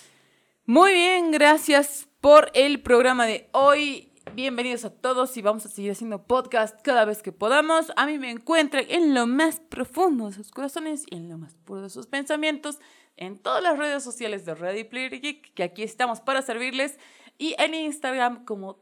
Muy 0.65 0.95
bien, 0.95 1.31
gracias 1.31 2.09
por 2.23 2.51
el 2.55 2.81
programa 2.81 3.27
de 3.27 3.51
hoy. 3.53 4.15
Bienvenidos 4.33 4.87
a 4.87 4.91
todos 4.95 5.37
y 5.37 5.43
vamos 5.43 5.67
a 5.67 5.69
seguir 5.69 5.93
haciendo 5.93 6.23
podcast 6.23 6.81
cada 6.81 7.05
vez 7.05 7.23
que 7.23 7.33
podamos. 7.33 7.93
A 7.97 8.07
mí 8.07 8.19
me 8.19 8.31
encuentran 8.31 8.87
en 8.89 9.13
lo 9.13 9.27
más 9.27 9.61
profundo 9.61 10.29
de 10.29 10.33
sus 10.33 10.51
corazones 10.51 11.05
y 11.11 11.17
en 11.17 11.29
lo 11.29 11.37
más 11.37 11.55
puro 11.67 11.83
de 11.83 11.91
sus 11.91 12.07
pensamientos 12.07 12.79
en 13.19 13.37
todas 13.37 13.63
las 13.63 13.77
redes 13.77 14.03
sociales 14.03 14.47
de 14.47 14.55
Ready 14.55 14.85
Player 14.85 15.21
Geek, 15.21 15.53
que 15.53 15.65
aquí 15.65 15.83
estamos 15.83 16.23
para 16.23 16.41
servirles, 16.41 16.99
y 17.37 17.55
en 17.59 17.75
Instagram 17.75 18.47
como 18.47 18.77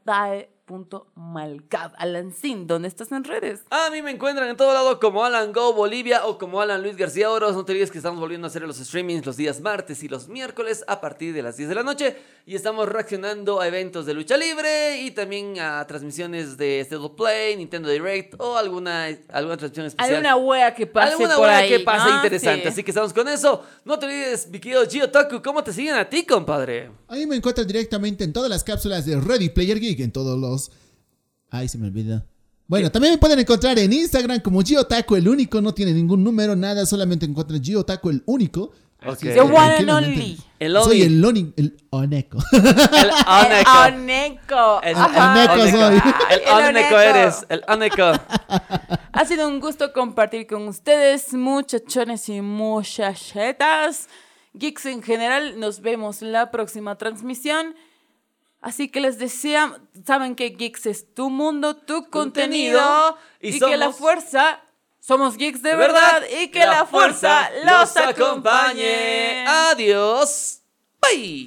dae.malcab. 0.70 1.92
Alancín, 1.96 2.66
¿dónde 2.66 2.88
estás 2.88 3.11
en 3.12 3.24
redes? 3.24 3.62
A 3.70 3.90
mí 3.90 4.02
me 4.02 4.11
encuentran 4.11 4.48
en 4.48 4.56
todo 4.56 4.72
lado 4.72 5.00
como 5.00 5.24
Alan 5.24 5.52
Go 5.52 5.72
Bolivia 5.72 6.26
o 6.26 6.38
como 6.38 6.61
Alan 6.61 6.83
Luis 6.83 6.96
García 6.96 7.30
Oros. 7.30 7.54
No 7.54 7.64
te 7.64 7.72
olvides 7.72 7.90
que 7.90 7.98
estamos 7.98 8.20
volviendo 8.20 8.46
a 8.46 8.48
hacer 8.48 8.62
los 8.62 8.76
streamings 8.76 9.26
los 9.26 9.37
días 9.37 9.61
martes 9.61 10.02
y 10.02 10.09
los 10.09 10.28
miércoles 10.28 10.85
a 10.87 11.00
partir 11.00 11.35
de 11.35 11.42
las 11.42 11.56
10 11.56 11.68
de 11.68 11.74
la 11.74 11.83
noche. 11.83 12.16
Y 12.46 12.54
estamos 12.54 12.88
reaccionando 12.88 13.61
a 13.61 13.66
eventos 13.66 14.06
de 14.06 14.14
lucha 14.14 14.37
libre 14.37 15.02
y 15.02 15.11
también 15.11 15.59
a 15.61 15.87
transmisiones 15.87 16.56
de 16.56 16.80
State 16.80 17.02
of 17.02 17.12
Play, 17.12 17.56
Nintendo 17.56 17.88
Direct 17.88 18.35
o 18.38 18.56
alguna, 18.56 19.06
alguna 19.28 19.56
transmisión 19.56 19.87
especial. 19.87 20.14
Alguna 20.14 20.37
wea 20.37 20.74
que 20.74 20.87
pase 20.87 21.12
Alguna 21.12 21.37
por 21.37 21.48
ahí, 21.48 21.68
que 21.68 21.80
pase 21.80 22.09
¿no? 22.09 22.16
interesante. 22.16 22.62
Sí. 22.62 22.68
Así 22.68 22.83
que 22.83 22.90
estamos 22.90 23.12
con 23.12 23.28
eso. 23.28 23.64
No 23.85 23.98
te 23.98 24.06
olvides, 24.06 24.48
mi 24.48 24.59
querido 24.59 24.87
Gio 24.88 25.11
Taku, 25.11 25.42
¿cómo 25.42 25.62
te 25.62 25.72
siguen 25.72 25.94
a 25.94 26.09
ti, 26.09 26.24
compadre? 26.24 26.90
Ahí 27.09 27.26
me 27.26 27.37
encuentran 27.37 27.66
directamente 27.66 28.24
en 28.24 28.33
todas 28.33 28.50
las 28.50 28.64
cápsulas 28.64 29.06
de 29.06 29.20
Ready 29.20 29.50
Player 29.50 29.78
Geek, 29.78 30.00
en 30.00 30.12
todos 30.12 30.38
los... 30.38 30.60
Ay, 31.51 31.68
se 31.68 31.79
me 31.79 31.87
olvidó. 31.87 32.25
Bueno, 32.66 32.90
también 32.92 33.14
me 33.14 33.18
pueden 33.18 33.38
encontrar 33.38 33.79
en 33.79 33.92
Instagram 33.92 34.40
como 34.40 34.62
Giotaco 34.62 35.16
el 35.16 35.29
único, 35.29 35.61
no 35.61 35.75
tiene 35.75 35.92
ningún 35.92 36.23
número, 36.23 36.55
nada, 36.55 36.87
solamente 36.87 37.27
encuentran 37.27 37.62
Giotaco 37.62 38.11
el 38.11 38.23
único. 38.27 38.70
Así 39.01 39.27
Ok. 39.29 39.31
es 39.31 39.35
The 39.35 39.40
one 39.40 39.77
and 39.79 39.90
only. 39.90 40.38
El 40.59 40.75
Soy 40.83 41.03
el 41.03 41.25
Oni, 41.25 41.53
el 41.57 41.75
Oneco. 41.88 42.38
El 42.53 42.61
El 42.66 43.11
Oneco. 43.27 43.70
Oneco. 43.87 44.83
El. 44.83 44.96
Oneco 44.96 45.70
soy. 45.70 46.01
El 46.31 46.49
Oneco 46.53 46.66
Oneco. 46.68 46.99
eres. 47.01 47.46
El 47.49 47.62
Oneco. 47.66 48.12
Ha 49.12 49.25
sido 49.25 49.49
un 49.49 49.59
gusto 49.59 49.92
compartir 49.94 50.46
con 50.46 50.68
ustedes, 50.68 51.33
muchachones 51.33 52.29
y 52.29 52.42
muchachetas, 52.42 54.09
geeks 54.53 54.85
en 54.87 55.03
general. 55.03 55.59
Nos 55.59 55.81
vemos 55.81 56.20
la 56.23 56.51
próxima 56.51 56.96
transmisión. 56.99 57.75
Así 58.61 58.88
que 58.88 59.01
les 59.01 59.18
deseo, 59.18 59.79
saben 60.05 60.35
que 60.37 60.51
Geeks 60.51 60.87
es 60.87 61.14
tu 61.14 61.31
mundo, 61.31 61.77
tu 61.77 62.11
contenido, 62.11 62.79
Contenido, 62.79 63.18
y, 63.40 63.57
y 63.57 63.59
que 63.59 63.77
la 63.79 63.90
fuerza, 63.90 64.61
somos 65.01 65.38
geeks 65.38 65.62
de 65.62 65.70
De 65.70 65.77
verdad, 65.77 66.23
y 66.42 66.49
que 66.49 66.66
la, 66.66 66.85
fuerza, 66.85 67.49
los 67.64 67.96
acompañe. 67.96 69.46
Adiós. 69.46 70.61
Bye. 71.01 71.46